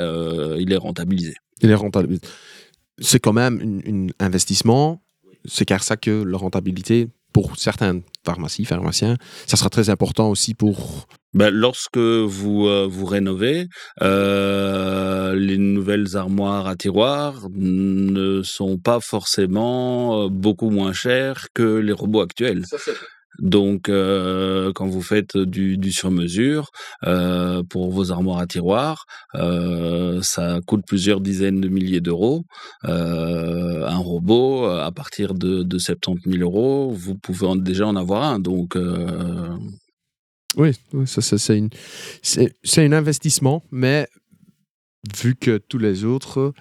il 0.59 0.73
est 0.73 0.77
rentabilisé. 0.77 1.35
Il 1.63 1.71
est 1.71 1.75
rentabilisé. 1.75 2.23
C'est 3.01 3.21
quand 3.21 3.33
même 3.33 3.81
un 3.89 4.25
investissement. 4.25 5.03
C'est 5.45 5.65
car 5.65 5.83
ça 5.83 5.97
que 5.97 6.25
la 6.25 6.37
rentabilité 6.37 7.09
pour 7.33 7.57
certaines 7.59 8.03
pharmacies, 8.25 8.64
pharmaciens, 8.64 9.17
ça 9.47 9.57
sera 9.57 9.71
très 9.71 9.91
important 9.91 10.31
aussi 10.31 10.55
pour... 10.55 11.07
Ben, 11.35 11.51
lorsque 11.51 11.99
vous 11.99 12.67
euh, 12.67 12.87
vous 12.91 13.05
rénovez, 13.05 13.69
euh, 14.03 15.35
les 15.35 15.59
nouvelles 15.59 16.17
armoires 16.17 16.67
à 16.67 16.75
tiroirs 16.75 17.49
ne 17.53 18.43
sont 18.43 18.79
pas 18.79 19.01
forcément 19.01 20.25
euh, 20.25 20.29
beaucoup 20.31 20.71
moins 20.71 20.93
chères 20.95 21.47
que 21.55 21.77
les 21.77 21.93
robots 21.93 22.23
actuels. 22.23 22.64
Ça, 22.67 22.79
donc, 23.38 23.88
euh, 23.88 24.73
quand 24.73 24.87
vous 24.87 25.03
faites 25.03 25.37
du, 25.37 25.79
du 25.79 25.93
sur-mesure 25.93 26.71
euh, 27.07 27.62
pour 27.62 27.93
vos 27.93 28.11
armoires 28.11 28.38
à 28.38 28.47
tiroirs, 28.47 29.07
euh, 29.37 30.21
ça 30.23 30.61
coûte 30.67 30.85
plusieurs 30.87 31.21
dizaines 31.21 31.61
de 31.61 31.69
milliers 31.69 32.01
d'euros. 32.01 32.45
Un 32.83 33.97
robot, 33.97 34.67
à 34.67 34.91
partir 34.93 35.35
de, 35.35 35.62
de 35.62 35.79
70 35.79 36.31
000 36.31 36.43
euros, 36.43 36.91
vous 36.91 37.14
pouvez 37.14 37.49
déjà 37.59 37.87
en 37.87 37.97
avoir 37.97 38.25
un. 38.25 38.41
Donc, 38.41 38.77
oui, 40.57 40.73
ça, 41.07 41.21
ça 41.21 41.38
c'est 41.38 41.59
une, 41.59 41.71
un 42.77 42.93
investissement, 42.93 43.62
mais 43.71 44.09
vu 45.17 45.37
que 45.37 45.59
tous 45.59 45.79
les 45.79 46.05
autres 46.05 46.53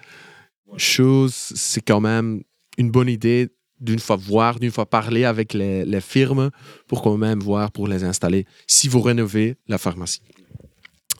choses, 0.76 1.34
c'est 1.34 1.80
quand 1.80 2.00
même 2.00 2.42
une 2.76 2.90
bonne 2.90 3.08
idée 3.08 3.48
d'une 3.80 3.98
fois 3.98 4.16
voir, 4.16 4.58
d'une 4.58 4.70
fois 4.70 4.86
parler 4.86 5.24
avec 5.24 5.54
les, 5.54 6.00
firmes 6.00 6.50
pour 6.86 7.02
quand 7.02 7.16
même 7.16 7.40
voir 7.40 7.70
pour 7.70 7.88
les 7.88 8.04
installer 8.04 8.46
si 8.66 8.88
vous 8.88 9.00
rénovez 9.00 9.56
la 9.66 9.78
pharmacie. 9.78 10.22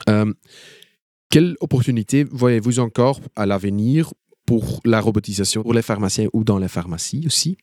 Euh, 0.09 0.33
quelle 1.31 1.57
opportunité 1.61 2.25
voyez-vous 2.25 2.79
encore 2.79 3.21
à 3.37 3.45
l'avenir 3.45 4.13
pour 4.47 4.81
la 4.85 5.01
robotisation 5.01 5.63
pour 5.63 5.75
les 5.75 5.83
pharmaciens 5.83 6.29
ou 6.33 6.43
dans 6.45 6.59
les 6.59 6.69
pharmacies 6.69 7.25
aussi, 7.27 7.59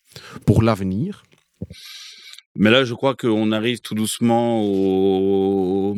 pour 0.45 0.62
l'avenir? 0.62 1.23
Mais 2.55 2.69
là, 2.69 2.84
je 2.84 2.93
crois 2.93 3.15
qu'on 3.15 3.51
arrive 3.51 3.81
tout 3.81 3.95
doucement 3.95 4.62
au, 4.63 5.97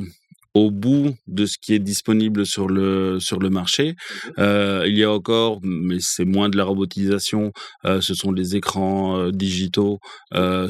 au 0.58 0.72
bout 0.72 1.14
de 1.28 1.46
ce 1.46 1.58
qui 1.62 1.76
est 1.76 1.80
disponible 1.80 2.46
sur 2.48 2.68
le 2.68 3.20
sur 3.20 3.38
le 3.38 3.52
marché. 3.52 3.96
Euh, 4.40 4.86
il 4.88 4.98
y 4.98 5.04
a 5.04 5.12
encore, 5.12 5.60
mais 5.62 5.98
c'est 6.00 6.26
moins 6.26 6.50
de 6.50 6.58
la 6.58 6.64
robotisation. 6.64 7.52
Euh, 7.86 8.02
ce 8.02 8.16
sont 8.16 8.32
des 8.32 8.56
écrans 8.56 9.20
euh, 9.20 9.32
digitaux, 9.32 10.00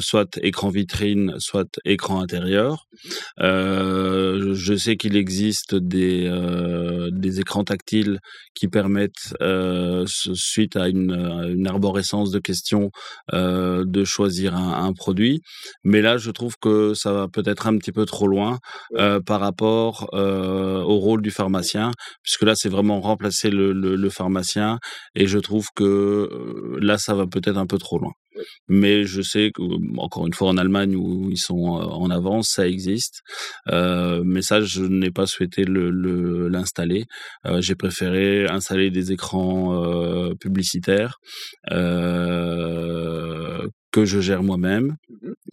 soit 0.00 0.38
écran 0.42 0.68
vitrine, 0.68 1.34
soit 1.38 1.70
écran 1.86 2.20
intérieur. 2.20 2.84
Je 3.38 4.74
sais 4.76 4.96
qu'il 4.96 5.16
existe 5.16 5.74
des 5.74 6.28
des 7.12 7.40
écrans 7.40 7.64
tactiles 7.64 8.18
qui 8.54 8.68
permettent, 8.68 9.34
suite 10.06 10.76
à 10.76 10.88
une, 10.88 11.12
une, 11.56 11.66
arborescence 11.66 12.30
de 12.30 12.38
questions, 12.38 12.90
de 13.32 14.04
choisir 14.04 14.54
un, 14.54 14.84
un, 14.84 14.92
produit. 14.92 15.40
Mais 15.84 16.02
là, 16.02 16.18
je 16.18 16.30
trouve 16.30 16.56
que 16.60 16.92
ça 16.94 17.12
va 17.12 17.28
peut-être 17.28 17.66
un 17.66 17.78
petit 17.78 17.92
peu 17.92 18.04
trop 18.04 18.26
loin 18.26 18.58
par 19.24 19.40
rapport 19.40 19.77
euh, 20.14 20.80
au 20.82 20.98
rôle 20.98 21.22
du 21.22 21.30
pharmacien, 21.30 21.92
puisque 22.22 22.42
là, 22.42 22.54
c'est 22.54 22.68
vraiment 22.68 23.00
remplacer 23.00 23.50
le, 23.50 24.08
pharmacien, 24.10 24.78
et 25.14 25.26
je 25.26 25.38
trouve 25.38 25.66
que 25.74 25.84
euh, 25.84 26.78
là, 26.80 26.98
ça 26.98 27.14
va 27.14 27.26
peut-être 27.26 27.58
un 27.58 27.66
peu 27.66 27.78
trop 27.78 27.98
loin. 27.98 28.12
Mais 28.68 29.04
je 29.04 29.20
sais 29.20 29.50
que, 29.52 29.62
encore 29.98 30.26
une 30.26 30.34
fois, 30.34 30.48
en 30.48 30.56
Allemagne 30.56 30.94
où 30.94 31.28
ils 31.30 31.38
sont 31.38 31.76
euh, 31.76 31.84
en 31.84 32.08
avance, 32.10 32.50
ça 32.54 32.68
existe. 32.68 33.20
Mais 33.66 34.42
ça, 34.42 34.60
je 34.60 34.82
n'ai 34.82 35.10
pas 35.10 35.26
souhaité 35.26 35.64
l'installer. 35.64 37.04
Le, 37.44 37.60
J'ai 37.60 37.74
préféré 37.74 38.46
installer 38.48 38.90
des 38.90 39.12
écrans 39.12 40.32
publicitaires 40.40 41.18
que 43.90 44.04
je 44.04 44.20
gère 44.20 44.42
moi-même. 44.42 44.96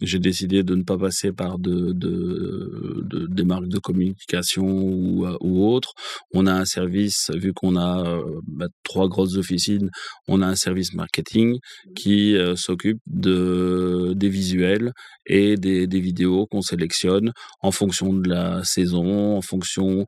J'ai 0.00 0.18
décidé 0.18 0.62
de 0.62 0.74
ne 0.74 0.82
pas 0.82 0.98
passer 0.98 1.32
par 1.32 1.58
de, 1.58 1.92
de, 1.92 3.02
de 3.04 3.26
des 3.26 3.44
marques 3.44 3.68
de 3.68 3.78
communication 3.78 4.66
ou, 4.66 5.26
euh, 5.26 5.36
ou 5.40 5.66
autres. 5.66 5.94
On 6.32 6.46
a 6.46 6.52
un 6.52 6.64
service, 6.64 7.30
vu 7.34 7.52
qu'on 7.52 7.76
a 7.76 8.06
euh, 8.06 8.40
bah, 8.46 8.66
trois 8.82 9.08
grosses 9.08 9.36
officines, 9.36 9.90
on 10.28 10.42
a 10.42 10.46
un 10.46 10.54
service 10.54 10.92
marketing 10.94 11.58
qui 11.94 12.36
euh, 12.36 12.56
s'occupe 12.56 12.98
de 13.06 14.12
des 14.16 14.28
visuels 14.28 14.92
et 15.26 15.56
des, 15.56 15.86
vidéos 15.86 16.46
qu'on 16.46 16.62
sélectionne 16.62 17.32
en 17.60 17.70
fonction 17.70 18.12
de 18.12 18.28
la 18.28 18.62
saison, 18.64 19.36
en 19.36 19.42
fonction 19.42 20.04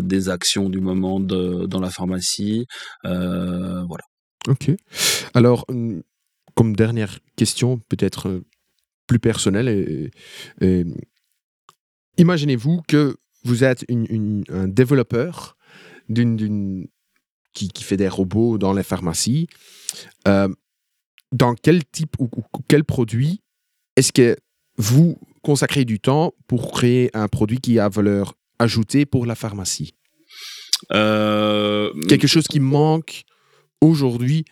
des 0.00 0.28
actions 0.28 0.68
du 0.68 0.78
moment 0.78 1.18
dans 1.18 1.80
la 1.80 1.90
pharmacie. 1.90 2.66
Voilà. 3.02 4.04
Ok. 4.46 4.70
Alors, 5.34 5.64
comme 6.54 6.76
dernière 6.76 7.18
question, 7.36 7.80
peut-être 7.88 8.42
plus 9.06 9.20
et, 9.68 10.10
et, 10.60 10.84
imaginez-vous 12.18 12.82
que 12.88 13.16
vous 13.44 13.64
êtes 13.64 13.84
une, 13.88 14.06
une, 14.08 14.44
un 14.48 14.68
développeur 14.68 15.56
d'une, 16.08 16.86
qui, 17.52 17.68
qui, 17.68 17.84
fait 17.84 17.96
des 17.96 18.08
robots 18.08 18.58
dans 18.58 18.72
les 18.72 18.82
pharmacies. 18.82 19.48
Euh, 20.28 20.48
dans 21.32 21.54
quel 21.54 21.84
type 21.84 22.16
ou, 22.18 22.28
ou 22.36 22.42
quel 22.68 22.84
produit 22.84 23.42
est-ce 23.96 24.12
que 24.12 24.36
vous, 24.76 25.18
consacrer 25.42 25.84
du 25.84 26.00
temps 26.00 26.34
pour 26.46 26.72
créer 26.72 27.10
un 27.14 27.28
produit 27.28 27.58
qui 27.58 27.78
a 27.78 27.88
valeur 27.88 28.34
ajoutée 28.58 29.06
pour 29.06 29.26
la 29.26 29.34
pharmacie? 29.34 29.94
Euh, 30.92 31.92
Quelque 32.08 32.26
chose 32.26 32.46
qui 32.46 32.60
manque 32.60 33.22
aujourd'hui 33.80 34.44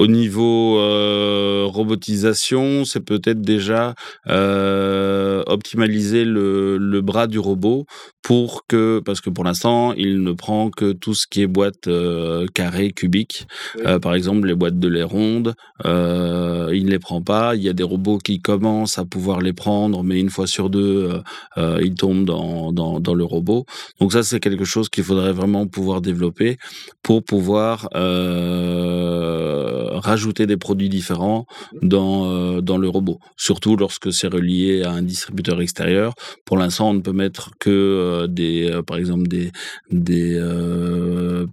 Au 0.00 0.06
niveau 0.06 0.78
euh, 0.78 1.64
robotisation, 1.66 2.84
c'est 2.84 3.00
peut-être 3.00 3.40
déjà 3.40 3.94
euh, 4.28 5.42
optimaliser 5.46 6.24
le, 6.24 6.78
le 6.78 7.00
bras 7.00 7.26
du 7.26 7.40
robot 7.40 7.84
pour 8.22 8.66
que, 8.68 9.00
parce 9.04 9.20
que 9.20 9.30
pour 9.30 9.42
l'instant, 9.42 9.92
il 9.94 10.22
ne 10.22 10.32
prend 10.32 10.70
que 10.70 10.92
tout 10.92 11.14
ce 11.14 11.26
qui 11.26 11.42
est 11.42 11.46
boîte 11.46 11.88
euh, 11.88 12.46
carrée, 12.54 12.92
cubique. 12.92 13.46
Oui. 13.76 13.82
Euh, 13.86 13.98
par 13.98 14.14
exemple, 14.14 14.46
les 14.46 14.54
boîtes 14.54 14.78
de 14.78 14.86
lait 14.88 15.02
rondes, 15.02 15.54
euh, 15.84 16.70
il 16.72 16.84
ne 16.86 16.90
les 16.90 16.98
prend 16.98 17.22
pas. 17.22 17.56
Il 17.56 17.62
y 17.62 17.68
a 17.68 17.72
des 17.72 17.82
robots 17.82 18.18
qui 18.18 18.40
commencent 18.40 18.98
à 18.98 19.04
pouvoir 19.04 19.40
les 19.40 19.52
prendre, 19.54 20.04
mais 20.04 20.20
une 20.20 20.30
fois 20.30 20.46
sur 20.46 20.70
deux, 20.70 21.10
euh, 21.10 21.20
euh, 21.56 21.80
ils 21.82 21.94
tombent 21.94 22.24
dans, 22.24 22.70
dans, 22.70 23.00
dans 23.00 23.14
le 23.14 23.24
robot. 23.24 23.64
Donc 23.98 24.12
ça, 24.12 24.22
c'est 24.22 24.40
quelque 24.40 24.64
chose 24.64 24.88
qu'il 24.90 25.04
faudrait 25.04 25.32
vraiment 25.32 25.66
pouvoir 25.66 26.00
développer 26.02 26.58
pour 27.02 27.24
pouvoir 27.24 27.88
euh, 27.96 29.87
rajouter 29.90 30.46
des 30.46 30.56
produits 30.56 30.88
différents 30.88 31.46
dans, 31.82 32.30
euh, 32.30 32.60
dans 32.60 32.78
le 32.78 32.88
robot. 32.88 33.18
Surtout 33.36 33.76
lorsque 33.76 34.12
c'est 34.12 34.28
relié 34.28 34.82
à 34.82 34.90
un 34.92 35.02
distributeur 35.02 35.60
extérieur. 35.60 36.14
Pour 36.44 36.56
l'instant, 36.56 36.90
on 36.90 36.94
ne 36.94 37.00
peut 37.00 37.12
mettre 37.12 37.50
que 37.58 37.70
euh, 37.70 38.26
des, 38.26 38.70
euh, 38.70 38.82
par 38.82 38.96
exemple, 38.96 39.28
des, 39.28 39.50
des 39.90 40.38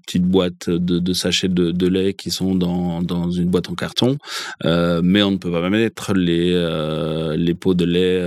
petites 0.06 0.24
boîtes 0.24 0.70
de, 0.70 1.00
de 1.00 1.14
sachets 1.14 1.48
de, 1.48 1.72
de 1.72 1.88
lait 1.88 2.14
qui 2.14 2.32
sont 2.32 2.56
dans, 2.56 3.02
dans 3.02 3.32
une 3.32 3.50
boîte 3.50 3.70
en 3.70 3.76
carton, 3.76 4.18
mais 4.64 5.22
on 5.24 5.32
ne 5.32 5.38
peut 5.38 5.52
pas 5.52 5.70
mettre 5.70 6.14
les, 6.14 6.54
les 7.38 7.54
pots 7.54 7.74
de 7.74 7.86
lait, 7.86 8.22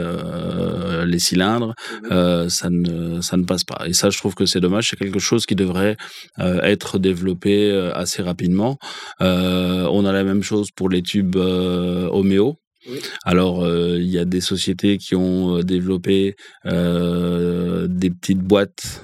les 1.07 1.19
cylindres. 1.19 1.75
Euh, 2.11 2.49
ça, 2.49 2.71
ne, 2.71 3.21
ça 3.21 3.37
ne 3.37 3.45
passe 3.45 3.65
pas. 3.65 3.83
Et 3.87 3.93
ça, 3.93 4.11
je 4.11 4.19
trouve 4.19 4.35
que 4.35 4.47
c'est 4.47 4.61
dommage. 4.61 4.89
C'est 4.91 4.97
quelque 4.97 5.19
chose 5.19 5.47
qui 5.47 5.55
devrait 5.55 5.97
être 6.39 6.99
développé 6.99 7.71
assez 7.95 8.23
rapidement. 8.23 8.79
Euh, 9.21 9.87
on 9.99 10.05
a 10.05 10.13
la 10.13 10.25
même 10.25 10.43
chose 10.43 10.71
pour 10.71 10.89
les 10.89 11.03
tubes 11.03 11.37
euh, 11.37 12.09
homéo. 12.09 12.57
Oui. 12.87 13.01
Alors, 13.25 13.65
euh, 13.65 13.99
il 13.99 14.09
y 14.09 14.19
a 14.19 14.25
des 14.25 14.41
sociétés 14.41 14.99
qui 14.99 15.15
ont 15.17 15.57
euh, 15.59 15.63
développé 15.63 16.37
euh, 16.67 17.87
des 17.89 18.11
petites 18.11 18.39
boîtes 18.39 19.03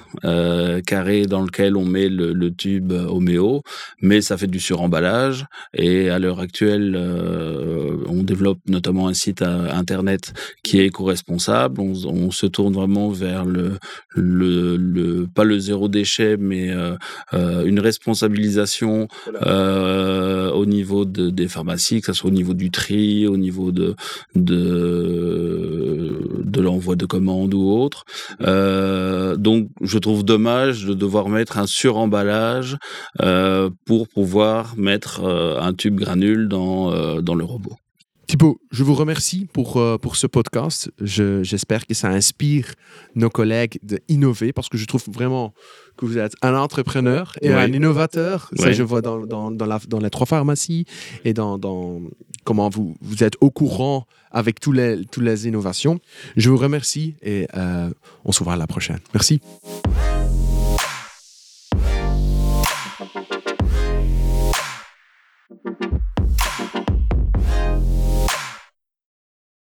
carrées 0.87 1.25
dans 1.25 1.43
lesquelles 1.43 1.75
on 1.75 1.85
met 1.85 2.09
le, 2.09 2.33
le 2.33 2.51
tube 2.53 2.91
homéo, 2.91 3.61
mais 4.01 4.21
ça 4.21 4.37
fait 4.37 4.47
du 4.47 4.59
suremballage. 4.59 5.45
Et 5.73 6.09
à 6.09 6.17
l'heure 6.19 6.39
actuelle, 6.39 6.97
on 8.07 8.23
développe 8.23 8.59
notamment 8.67 9.07
un 9.07 9.13
site 9.13 9.41
internet 9.43 10.33
qui 10.63 10.79
est 10.79 10.87
éco-responsable. 10.87 11.79
On, 11.81 11.93
on 12.05 12.31
se 12.31 12.45
tourne 12.47 12.73
vraiment 12.73 13.09
vers 13.09 13.45
le, 13.45 13.77
le, 14.15 14.77
le 14.77 15.27
pas 15.27 15.43
le 15.43 15.59
zéro 15.59 15.89
déchet, 15.89 16.37
mais 16.37 16.71
euh, 16.71 16.95
euh, 17.33 17.65
une 17.65 17.79
responsabilisation 17.79 19.07
euh, 19.45 20.49
au 20.51 20.65
niveau 20.65 21.05
de, 21.05 21.29
des 21.29 21.47
pharmacies, 21.47 21.99
que 22.01 22.07
ce 22.07 22.13
soit 22.13 22.29
au 22.29 22.33
niveau 22.33 22.53
du 22.53 22.71
tri, 22.71 23.27
au 23.27 23.37
niveau 23.37 23.64
de, 23.71 23.95
l'envoi 26.59 26.95
de 26.95 27.05
commandes 27.05 27.53
ou 27.53 27.69
autre. 27.71 28.05
Euh, 28.41 29.35
donc, 29.35 29.69
je 29.81 29.97
trouve 29.97 30.23
dommage 30.23 30.85
de 30.85 30.93
devoir 30.93 31.29
mettre 31.29 31.57
un 31.57 31.67
suremballage 31.67 32.77
euh, 33.21 33.69
pour 33.85 34.07
pouvoir 34.07 34.75
mettre 34.77 35.23
euh, 35.23 35.59
un 35.59 35.73
tube 35.73 35.95
granule 35.95 36.47
dans 36.47 36.91
le 36.91 37.43
robot. 37.43 37.77
Thibaut, 38.27 38.59
je 38.71 38.83
vous 38.83 38.95
remercie 38.95 39.47
pour, 39.53 39.77
euh, 39.77 39.97
pour 39.97 40.15
ce 40.15 40.25
podcast. 40.27 40.89
Je- 40.99 41.43
J'espère 41.43 41.85
que 41.85 41.93
ça 41.93 42.09
inspire 42.09 42.73
nos 43.13 43.29
collègues 43.29 43.79
d'innover 43.83 44.51
parce 44.51 44.67
que 44.67 44.77
je 44.77 44.85
trouve 44.85 45.03
vraiment 45.07 45.53
que 45.97 46.05
vous 46.05 46.17
êtes 46.17 46.33
un 46.41 46.55
entrepreneur 46.55 47.33
et 47.41 47.49
un 47.53 47.67
innovateur. 47.75 48.49
Ça, 48.57 48.65
je 48.73 48.83
vois 48.83 49.01
dans, 49.01 49.25
dans, 49.25 49.51
dans, 49.51 49.65
la- 49.65 49.79
dans 49.87 49.99
les 49.99 50.09
trois 50.09 50.25
pharmacies 50.25 50.85
et 51.23 51.33
dans, 51.33 51.57
dans 51.59 52.01
comment 52.43 52.69
vous, 52.69 52.95
vous 53.01 53.23
êtes 53.23 53.35
au 53.41 53.51
courant 53.51 54.07
avec 54.31 54.59
tous 54.59 54.71
les, 54.71 55.05
toutes 55.05 55.23
les 55.23 55.47
innovations. 55.47 55.99
Je 56.35 56.49
vous 56.49 56.57
remercie 56.57 57.15
et 57.21 57.47
euh, 57.55 57.89
on 58.25 58.31
se 58.31 58.43
voit 58.43 58.53
à 58.53 58.57
la 58.57 58.67
prochaine. 58.67 58.99
Merci. 59.13 59.39